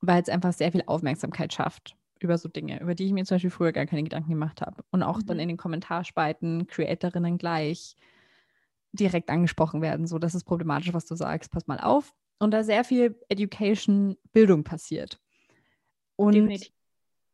weil 0.00 0.22
es 0.22 0.28
einfach 0.28 0.52
sehr 0.52 0.72
viel 0.72 0.82
Aufmerksamkeit 0.86 1.52
schafft 1.52 1.96
über 2.20 2.38
so 2.38 2.48
Dinge, 2.48 2.80
über 2.80 2.94
die 2.94 3.06
ich 3.06 3.12
mir 3.12 3.24
zum 3.24 3.36
Beispiel 3.36 3.50
früher 3.50 3.72
gar 3.72 3.86
keine 3.86 4.02
Gedanken 4.02 4.30
gemacht 4.30 4.60
habe. 4.60 4.84
Und 4.90 5.02
auch 5.02 5.18
mhm. 5.18 5.26
dann 5.26 5.38
in 5.38 5.48
den 5.48 5.56
Kommentarspalten 5.56 6.66
Creatorinnen 6.66 7.38
gleich 7.38 7.96
direkt 8.92 9.30
angesprochen 9.30 9.82
werden. 9.82 10.06
So, 10.06 10.18
das 10.18 10.34
ist 10.34 10.44
problematisch, 10.44 10.92
was 10.92 11.06
du 11.06 11.14
sagst, 11.16 11.50
pass 11.50 11.66
mal 11.66 11.80
auf. 11.80 12.14
Und 12.38 12.52
da 12.52 12.62
sehr 12.62 12.84
viel 12.84 13.18
Education, 13.28 14.16
Bildung 14.32 14.64
passiert. 14.64 15.20
Und 16.16 16.34
Definitiv. 16.34 16.72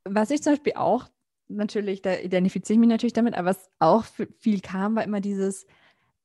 was 0.05 0.31
ich 0.31 0.43
zum 0.43 0.55
Beispiel 0.55 0.75
auch, 0.77 1.09
natürlich, 1.49 2.03
da 2.03 2.17
identifiziere 2.17 2.75
ich 2.75 2.81
mich 2.81 2.89
natürlich 2.89 3.13
damit, 3.13 3.35
aber 3.35 3.51
was 3.51 3.71
auch 3.79 4.05
viel 4.39 4.61
kam, 4.61 4.97
war 4.97 5.05
immer 5.05 5.21
dieses 5.21 5.67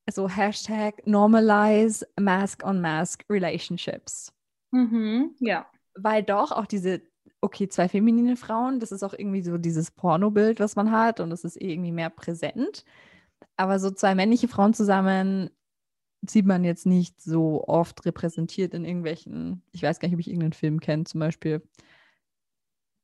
so 0.10 0.30
Hashtag 0.30 1.06
Normalize 1.06 2.06
Mask-on-Mask 2.20 3.26
Relationships. 3.30 4.32
Mhm, 4.72 5.36
ja. 5.40 5.66
Weil 5.96 6.24
doch 6.24 6.52
auch 6.52 6.66
diese, 6.66 7.02
okay, 7.42 7.68
zwei 7.68 7.88
feminine 7.88 8.38
Frauen, 8.38 8.80
das 8.80 8.92
ist 8.92 9.04
auch 9.04 9.14
irgendwie 9.14 9.42
so 9.42 9.58
dieses 9.58 9.92
Pornobild, 9.92 10.60
was 10.60 10.76
man 10.76 10.92
hat 10.92 11.20
und 11.20 11.30
das 11.30 11.44
ist 11.44 11.62
eh 11.62 11.72
irgendwie 11.72 11.92
mehr 11.92 12.10
präsent. 12.10 12.86
Aber 13.58 13.80
so 13.80 13.92
zwei 13.92 14.16
männliche 14.16 14.48
Frauen 14.48 14.74
zusammen 14.74 15.50
sieht 16.28 16.46
man 16.46 16.64
jetzt 16.64 16.86
nicht 16.86 17.22
so 17.22 17.64
oft 17.68 18.06
repräsentiert 18.06 18.74
in 18.74 18.86
irgendwelchen, 18.86 19.62
ich 19.72 19.84
weiß 19.84 20.00
gar 20.00 20.08
nicht, 20.08 20.16
ob 20.16 20.20
ich 20.20 20.28
irgendeinen 20.28 20.54
Film 20.54 20.80
kenne, 20.80 21.04
zum 21.04 21.20
Beispiel 21.20 21.62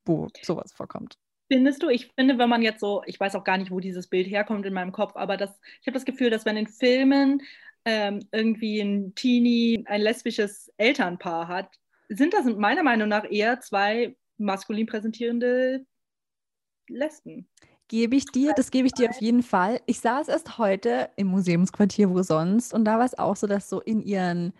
wo 0.05 0.27
sowas 0.41 0.73
vorkommt. 0.73 1.17
Findest 1.51 1.83
du? 1.83 1.89
Ich 1.89 2.11
finde, 2.15 2.37
wenn 2.37 2.49
man 2.49 2.61
jetzt 2.61 2.79
so, 2.79 3.03
ich 3.05 3.19
weiß 3.19 3.35
auch 3.35 3.43
gar 3.43 3.57
nicht, 3.57 3.71
wo 3.71 3.79
dieses 3.79 4.07
Bild 4.07 4.27
herkommt 4.27 4.65
in 4.65 4.73
meinem 4.73 4.91
Kopf, 4.91 5.15
aber 5.15 5.37
das, 5.37 5.49
ich 5.81 5.87
habe 5.87 5.93
das 5.93 6.05
Gefühl, 6.05 6.29
dass 6.29 6.45
wenn 6.45 6.57
in 6.57 6.67
Filmen 6.67 7.41
ähm, 7.85 8.21
irgendwie 8.31 8.79
ein 8.79 9.13
Teenie 9.15 9.83
ein 9.85 10.01
lesbisches 10.01 10.71
Elternpaar 10.77 11.47
hat, 11.47 11.69
sind 12.09 12.33
das 12.33 12.45
meiner 12.45 12.83
Meinung 12.83 13.09
nach 13.09 13.29
eher 13.29 13.59
zwei 13.59 14.15
maskulin 14.45 14.87
präsentierende 14.87 15.85
Lesben. 16.87 17.47
Gebe 17.87 18.15
ich 18.15 18.25
dir, 18.25 18.53
das 18.55 18.71
gebe 18.71 18.87
ich 18.87 18.93
dir 18.93 19.09
auf 19.09 19.19
jeden 19.19 19.43
Fall. 19.43 19.81
Ich 19.85 19.99
saß 19.99 20.29
erst 20.29 20.57
heute 20.57 21.09
im 21.17 21.27
Museumsquartier, 21.27 22.09
wo 22.09 22.21
sonst, 22.23 22.73
und 22.73 22.85
da 22.85 22.97
war 22.97 23.05
es 23.05 23.17
auch 23.17 23.35
so, 23.35 23.47
dass 23.47 23.69
so 23.69 23.81
in 23.81 24.01
ihren 24.01 24.53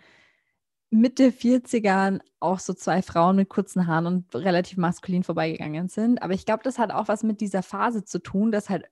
Mitte 0.90 1.30
40ern 1.30 2.20
auch 2.40 2.58
so 2.58 2.74
zwei 2.74 3.00
Frauen 3.00 3.36
mit 3.36 3.48
kurzen 3.48 3.86
Haaren 3.86 4.06
und 4.06 4.34
relativ 4.34 4.76
maskulin 4.76 5.22
vorbeigegangen 5.22 5.88
sind. 5.88 6.20
Aber 6.22 6.34
ich 6.34 6.44
glaube, 6.44 6.62
das 6.62 6.78
hat 6.78 6.90
auch 6.90 7.08
was 7.08 7.22
mit 7.22 7.40
dieser 7.40 7.62
Phase 7.62 8.04
zu 8.04 8.18
tun, 8.18 8.52
dass 8.52 8.68
halt 8.68 8.84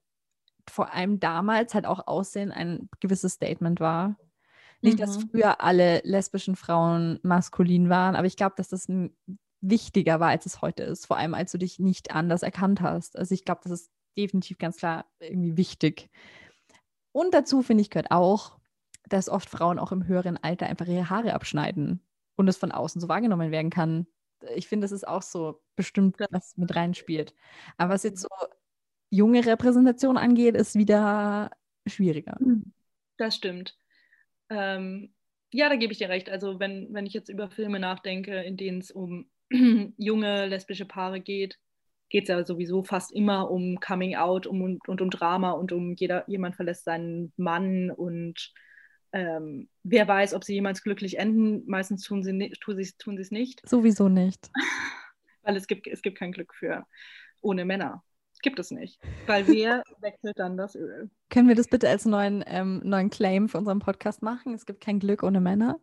vor 0.71 0.95
allem 0.95 1.21
damals 1.21 1.75
halt 1.75 1.85
auch 1.85 2.07
Aussehen 2.07 2.53
ein 2.53 2.89
gewisses 3.01 3.35
Statement 3.35 3.81
war. 3.81 4.17
Nicht, 4.81 4.97
mhm. 4.97 5.01
dass 5.03 5.19
früher 5.19 5.61
alle 5.61 6.01
lesbischen 6.05 6.57
Frauen 6.57 7.21
maskulin 7.23 7.91
waren, 7.91 8.17
aber 8.17 8.27
ich 8.27 8.37
glaube, 8.37 8.55
dass 8.57 8.69
das 8.69 8.89
wichtiger 9.61 10.21
war, 10.21 10.29
als 10.31 10.47
es 10.47 10.63
heute 10.63 10.83
ist. 10.83 11.07
Vor 11.07 11.17
allem, 11.17 11.35
als 11.35 11.53
du 11.53 11.59
dich 11.59 11.79
nicht 11.79 12.13
anders 12.13 12.43
erkannt 12.43 12.81
hast. 12.81 13.19
Also 13.19 13.35
ich 13.35 13.45
glaube, 13.45 13.61
das 13.65 13.73
ist 13.73 13.91
definitiv 14.17 14.59
ganz 14.59 14.77
klar 14.77 15.07
irgendwie 15.21 15.57
wichtig. 15.57 16.11
Und 17.13 17.35
dazu, 17.35 17.63
finde 17.63 17.83
ich, 17.83 17.91
gehört 17.91 18.11
auch, 18.11 18.59
dass 19.09 19.29
oft 19.29 19.51
Frauen 19.51 19.79
auch 19.79 19.93
im 19.93 20.07
höheren 20.07 20.37
Alter 20.37 20.67
einfach 20.67 20.87
ihre 20.87 21.11
Haare 21.11 21.35
abschneiden 21.35 22.01
und 22.37 22.49
es 22.49 22.57
von 22.57 22.73
außen 22.73 23.01
so 23.01 23.09
wahrgenommen 23.09 23.51
werden 23.51 23.71
kann. 23.71 24.07
Ich 24.55 24.69
finde, 24.69 24.85
das 24.85 24.93
ist 24.93 25.07
auch 25.07 25.23
so 25.23 25.61
bestimmt, 25.77 26.17
was 26.31 26.57
mit 26.57 26.75
reinspielt. 26.75 27.35
Aber 27.77 27.95
was 27.95 28.05
jetzt 28.05 28.23
so 28.23 28.29
junge 29.11 29.45
Repräsentation 29.45 30.17
angeht, 30.17 30.55
ist 30.55 30.77
wieder 30.77 31.51
schwieriger. 31.87 32.37
Hm. 32.39 32.73
Das 33.19 33.35
stimmt. 33.37 33.77
Ähm, 34.49 35.13
ja, 35.53 35.69
da 35.69 35.77
gebe 35.77 35.93
ich 35.93 35.99
dir 35.99 36.09
recht. 36.09 36.31
Also 36.31 36.61
wenn, 36.61 36.89
wenn 36.95 37.07
ich 37.07 37.13
jetzt 37.13 37.29
über 37.29 37.51
Filme 37.51 37.81
nachdenke, 37.81 38.41
in 38.43 38.57
denen 38.57 38.79
es 38.79 38.91
um 38.91 39.29
junge 39.97 40.47
lesbische 40.47 40.87
Paare 40.87 41.21
geht, 41.21 41.59
geht 42.09 42.25
es 42.25 42.29
ja 42.29 42.45
sowieso 42.45 42.83
fast 42.83 43.13
immer 43.13 43.51
um 43.51 43.79
Coming 43.81 44.17
Out 44.17 44.47
um, 44.47 44.63
und, 44.63 44.89
und 44.89 45.01
um 45.01 45.11
Drama 45.11 45.53
und 45.53 45.73
um 45.73 45.95
jeder, 45.95 46.29
jemand 46.29 46.57
verlässt 46.57 46.85
seinen 46.85 47.33
Mann 47.37 47.91
und 47.91 48.53
ähm, 49.13 49.69
wer 49.83 50.07
weiß, 50.07 50.35
ob 50.35 50.45
sie 50.45 50.55
jemals 50.55 50.83
glücklich 50.83 51.19
enden. 51.19 51.65
Meistens 51.67 52.05
tun 52.05 52.23
sie 52.23 52.51
tun 52.61 52.77
sie 52.77 52.93
tun 52.99 53.19
es 53.19 53.31
nicht. 53.31 53.69
Sowieso 53.69 54.09
nicht. 54.09 54.51
Weil 55.43 55.57
es 55.57 55.67
gibt, 55.67 55.87
es 55.87 56.03
gibt 56.03 56.19
kein 56.19 56.33
Glück 56.33 56.55
für 56.55 56.87
ohne 57.41 57.65
Männer. 57.65 58.05
Gibt 58.43 58.59
es 58.59 58.71
nicht. 58.71 58.99
Weil 59.27 59.47
wer 59.49 59.83
wechselt 60.01 60.39
dann 60.39 60.57
das 60.57 60.75
Öl? 60.75 61.11
Können 61.29 61.49
wir 61.49 61.55
das 61.55 61.69
bitte 61.69 61.89
als 61.89 62.07
neuen, 62.07 62.43
ähm, 62.47 62.81
neuen 62.85 63.11
Claim 63.11 63.49
für 63.49 63.59
unseren 63.59 63.81
Podcast 63.81 64.23
machen? 64.23 64.55
Es 64.55 64.65
gibt 64.65 64.81
kein 64.81 64.99
Glück 64.99 65.23
ohne 65.23 65.41
Männer? 65.41 65.79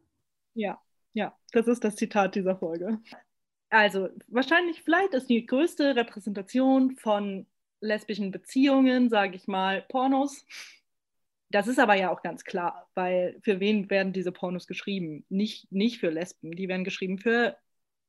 Ja, 0.56 0.82
ja, 1.13 1.38
das 1.51 1.67
ist 1.67 1.84
das 1.84 1.95
Zitat 1.95 2.36
dieser 2.36 2.58
Folge. 2.58 2.99
Also, 3.69 4.10
wahrscheinlich, 4.27 4.82
vielleicht 4.82 5.13
ist 5.13 5.30
die 5.30 5.45
größte 5.45 5.95
Repräsentation 5.95 6.95
von 6.95 7.45
lesbischen 7.82 8.32
Beziehungen, 8.32 9.10
sage 9.10 9.36
ich 9.36 9.47
mal, 9.47 9.84
Pornos. 9.89 10.45
Das 11.49 11.67
ist 11.67 11.80
aber 11.80 11.95
ja 11.95 12.12
auch 12.12 12.21
ganz 12.21 12.43
klar, 12.43 12.89
weil 12.93 13.39
für 13.41 13.60
wen 13.60 13.89
werden 13.89 14.13
diese 14.13 14.32
Pornos 14.32 14.67
geschrieben? 14.67 15.25
Nicht, 15.30 15.71
nicht 15.71 15.99
für 15.99 16.10
Lesben, 16.10 16.51
die 16.51 16.67
werden 16.67 16.84
geschrieben 16.84 17.19
für 17.19 17.58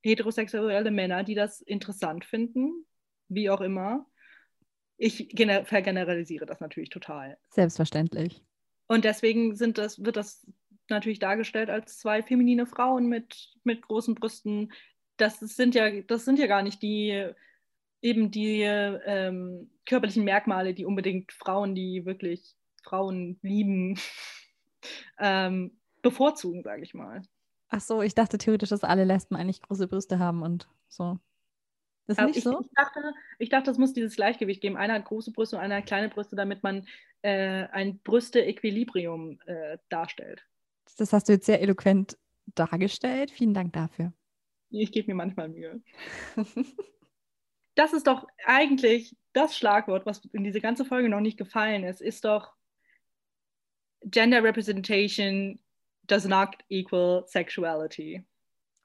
heterosexuelle 0.03 0.91
Männer, 0.91 1.23
die 1.23 1.35
das 1.35 1.61
interessant 1.61 2.25
finden, 2.25 2.87
wie 3.29 3.51
auch 3.51 3.61
immer. 3.61 4.07
Ich 4.97 5.29
vergeneralisiere 5.37 6.47
das 6.47 6.61
natürlich 6.61 6.91
total. 6.91 7.39
Selbstverständlich. 7.51 8.43
Und 8.89 9.05
deswegen 9.05 9.57
das, 9.75 10.03
wird 10.03 10.17
das 10.17 10.47
natürlich 10.89 11.21
dargestellt 11.21 11.71
als 11.71 11.99
zwei 11.99 12.23
feminine 12.23 12.67
Frauen 12.67 13.07
mit, 13.07 13.55
mit 13.63 13.83
großen 13.83 14.15
Brüsten. 14.15 14.73
Das 15.19 15.41
sind 15.41 15.75
ja, 15.75 16.01
das 16.03 16.25
sind 16.25 16.39
ja 16.39 16.47
gar 16.47 16.63
nicht 16.63 16.83
die 16.83 17.33
eben 18.01 18.31
die 18.31 18.63
ähm, 18.63 19.71
körperlichen 19.87 20.25
Merkmale, 20.25 20.75
die 20.75 20.85
unbedingt 20.85 21.33
Frauen, 21.33 21.75
die 21.75 22.05
wirklich 22.05 22.55
Frauen 22.83 23.39
lieben, 23.43 23.99
ähm, 25.19 25.77
bevorzugen, 26.03 26.63
sage 26.63 26.83
ich 26.83 26.95
mal. 26.95 27.23
Ach 27.71 27.81
so, 27.81 28.03
ich 28.03 28.15
dachte 28.15 28.39
theoretisch, 28.39 28.71
dass 28.71 28.85
alle 28.85 29.05
Lesben 29.05 29.37
eigentlich 29.37 29.61
große 29.63 29.89
Brüste 29.89 30.19
haben 30.19 30.43
und 30.43 30.69
so. 30.89 31.19
Das 32.07 32.17
ist 32.17 32.19
also 32.21 32.29
nicht 32.29 32.39
ich, 32.39 32.45
so? 32.45 32.61
Ich 32.61 32.75
dachte, 32.75 33.13
ich 33.39 33.49
dachte, 33.51 33.71
es 33.71 33.79
muss 33.79 33.93
dieses 33.93 34.17
Gleichgewicht 34.17 34.63
geben. 34.63 34.79
Einer 34.79 34.95
hat 34.95 35.05
große 35.05 35.33
Brüste 35.33 35.57
und 35.57 35.63
einer 35.63 35.77
hat 35.77 35.87
kleine 35.87 36.09
Brüste, 36.09 36.37
damit 36.37 36.63
man 36.63 36.87
äh, 37.21 37.67
ein 37.67 37.99
Brüste-Equilibrium 37.99 39.39
äh, 39.45 39.77
darstellt. 39.91 40.47
Das 40.97 41.13
hast 41.13 41.29
du 41.29 41.33
jetzt 41.33 41.45
sehr 41.45 41.61
eloquent 41.61 42.17
dargestellt. 42.55 43.31
Vielen 43.31 43.53
Dank 43.53 43.75
dafür. 43.75 44.15
Ich 44.71 44.93
gebe 44.93 45.09
mir 45.09 45.15
manchmal 45.15 45.49
Mühe. 45.49 45.81
das 47.75 47.93
ist 47.93 48.07
doch 48.07 48.27
eigentlich 48.45 49.17
das 49.33 49.57
Schlagwort, 49.57 50.07
was 50.07 50.25
in 50.33 50.45
diese 50.45 50.61
ganze 50.61 50.85
Folge 50.85 51.09
noch 51.09 51.21
nicht 51.21 51.39
gefallen 51.39 51.85
ist, 51.85 52.01
ist 52.01 52.25
doch 52.25 52.53
gender 54.05 54.43
representation 54.43 55.61
does 56.07 56.27
not 56.27 56.57
equal 56.69 57.25
sexuality. 57.27 58.25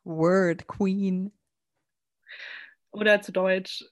Word, 0.04 0.68
Queen. 0.68 1.32
Oder 2.92 3.22
zu 3.22 3.32
Deutsch 3.32 3.86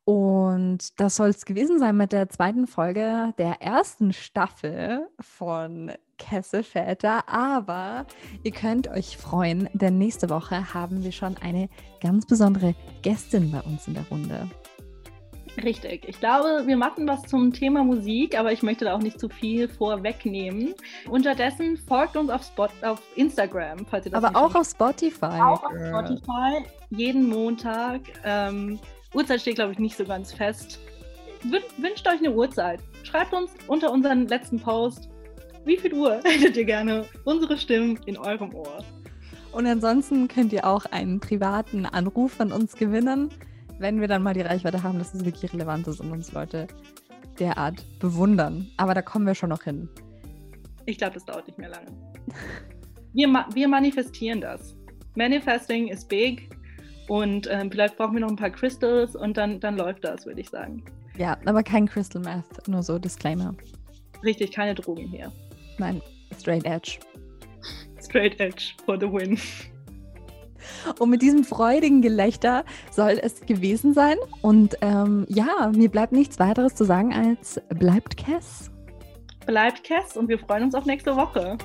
Und 0.06 1.00
das 1.00 1.18
soll 1.18 1.30
es 1.30 1.46
gewesen 1.46 1.78
sein 1.78 1.96
mit 1.96 2.14
der 2.14 2.30
zweiten 2.30 2.66
Folge 2.66 3.34
der 3.38 3.62
ersten 3.62 4.12
Staffel 4.12 5.08
von 5.20 5.92
Kesselväter. 6.18 7.28
Aber 7.30 8.08
ihr 8.44 8.52
könnt 8.52 8.88
euch 8.88 9.18
freuen, 9.18 9.70
denn 9.74 9.98
nächste 9.98 10.30
Woche 10.30 10.74
haben 10.74 11.04
wir 11.04 11.12
schon 11.12 11.38
eine 11.38 11.70
ganz 12.02 12.26
besondere 12.26 12.76
Gästin 13.02 13.52
bei 13.52 13.62
uns 13.62 13.88
in 13.88 13.94
der 13.94 14.08
Runde. 14.08 14.50
Richtig. 15.64 16.08
Ich 16.08 16.20
glaube, 16.20 16.64
wir 16.66 16.78
machen 16.78 17.08
was 17.08 17.24
zum 17.24 17.52
Thema 17.54 17.84
Musik, 17.84 18.38
aber 18.38 18.52
ich 18.52 18.64
möchte 18.64 18.86
da 18.86 18.94
auch 18.94 19.02
nicht 19.02 19.20
zu 19.20 19.30
viel 19.30 19.68
vorwegnehmen. 19.68 20.74
Unterdessen 21.10 21.78
folgt 21.78 22.16
uns 22.16 22.30
auf, 22.30 22.44
Spot, 22.44 22.68
auf 22.82 23.02
Instagram, 23.16 23.86
falls 23.86 24.06
ihr 24.06 24.12
das 24.12 24.24
Aber 24.24 24.40
auch 24.40 24.56
auf 24.56 24.68
Spotify. 24.68 25.26
Auch 25.26 25.64
auf 25.64 25.74
Spotify. 25.88 26.64
Jeden 26.90 27.28
Montag. 27.28 28.02
Ähm, 28.24 28.80
Uhrzeit 29.14 29.42
steht, 29.42 29.56
glaube 29.56 29.74
ich, 29.74 29.80
nicht 29.80 29.98
so 29.98 30.06
ganz 30.06 30.32
fest. 30.32 30.80
Wün 31.44 31.62
wünscht 31.78 32.08
euch 32.08 32.20
eine 32.20 32.32
Uhrzeit. 32.32 32.82
Schreibt 33.04 33.34
uns 33.34 33.52
unter 33.68 33.92
unseren 33.92 34.28
letzten 34.28 34.60
Post, 34.60 35.10
wie 35.66 35.78
viel 35.78 35.94
Uhr 35.94 36.22
hättet 36.24 36.58
ihr 36.58 36.66
gerne 36.66 37.06
unsere 37.24 37.58
Stimmen 37.58 38.00
in 38.06 38.18
eurem 38.18 38.54
Ohr. 38.54 38.84
Und 39.52 39.66
ansonsten 39.66 40.28
könnt 40.28 40.54
ihr 40.54 40.66
auch 40.66 40.86
einen 40.86 41.20
privaten 41.20 41.86
Anruf 41.86 42.34
von 42.34 42.52
uns 42.52 42.76
gewinnen 42.76 43.32
wenn 43.80 44.00
wir 44.00 44.08
dann 44.08 44.22
mal 44.22 44.34
die 44.34 44.42
Reichweite 44.42 44.84
haben, 44.84 45.00
dass 45.00 45.14
es 45.14 45.26
wirklich 45.26 45.52
relevant 45.54 45.88
ist 45.88 46.00
und 46.00 46.12
uns 46.12 46.32
Leute 46.32 46.68
derart 47.40 47.84
bewundern. 48.00 48.68
Aber 48.78 48.94
da 48.94 49.02
kommen 49.02 49.26
wir 49.26 49.34
schon 49.34 49.50
noch 49.50 49.64
hin. 49.64 49.90
Ich 50.86 50.98
glaube, 50.98 51.14
das 51.14 51.26
dauert 51.26 51.48
nicht 51.48 51.58
mehr 51.58 51.70
lange. 51.70 51.88
Wir, 53.14 53.28
ma 53.28 53.48
wir 53.54 53.68
manifestieren 53.68 54.42
das. 54.42 54.76
Manifesting 55.16 55.88
is 55.88 56.06
big 56.06 56.50
und 57.08 57.48
ähm, 57.50 57.72
vielleicht 57.72 57.98
brauchen 57.98 58.14
wir 58.14 58.22
noch 58.22 58.30
ein 58.30 58.36
paar 58.36 58.52
Crystals 58.52 59.16
und 59.16 59.36
dann, 59.38 59.60
dann 59.60 59.78
läuft 59.78 60.04
das, 60.04 60.26
würde 60.26 60.42
ich 60.42 60.50
sagen. 60.50 60.84
Ja, 61.18 61.38
aber 61.46 61.64
kein 61.64 61.88
Crystal 61.88 62.22
Math, 62.22 62.68
nur 62.68 62.84
so 62.84 63.00
Disclaimer. 63.00 63.56
Richtig, 64.24 64.52
keine 64.52 64.76
Drogen 64.76 65.08
hier. 65.08 65.32
Nein, 65.78 66.02
straight 66.38 66.66
edge. 66.66 67.00
Straight 68.02 68.40
edge 68.40 68.74
for 68.86 68.98
the 69.00 69.12
win. 69.12 69.38
Und 71.00 71.10
mit 71.10 71.22
diesem 71.22 71.44
freudigen 71.44 72.02
Gelächter 72.02 72.64
soll 72.92 73.20
es 73.22 73.42
gewesen 73.42 73.94
sein. 73.94 74.18
Und 74.42 74.78
ähm, 74.82 75.26
ja, 75.30 75.72
mir 75.74 75.90
bleibt 75.90 76.12
nichts 76.12 76.40
weiteres 76.40 76.76
zu 76.76 76.86
sagen 76.86 77.14
als 77.14 77.62
bleibt 77.70 78.18
Cass. 78.18 78.72
Bleibt 79.46 79.84
Cass 79.84 80.16
und 80.16 80.28
wir 80.28 80.40
freuen 80.40 80.64
uns 80.64 80.76
auf 80.76 80.86
nächste 80.86 81.16
Woche. 81.16 81.58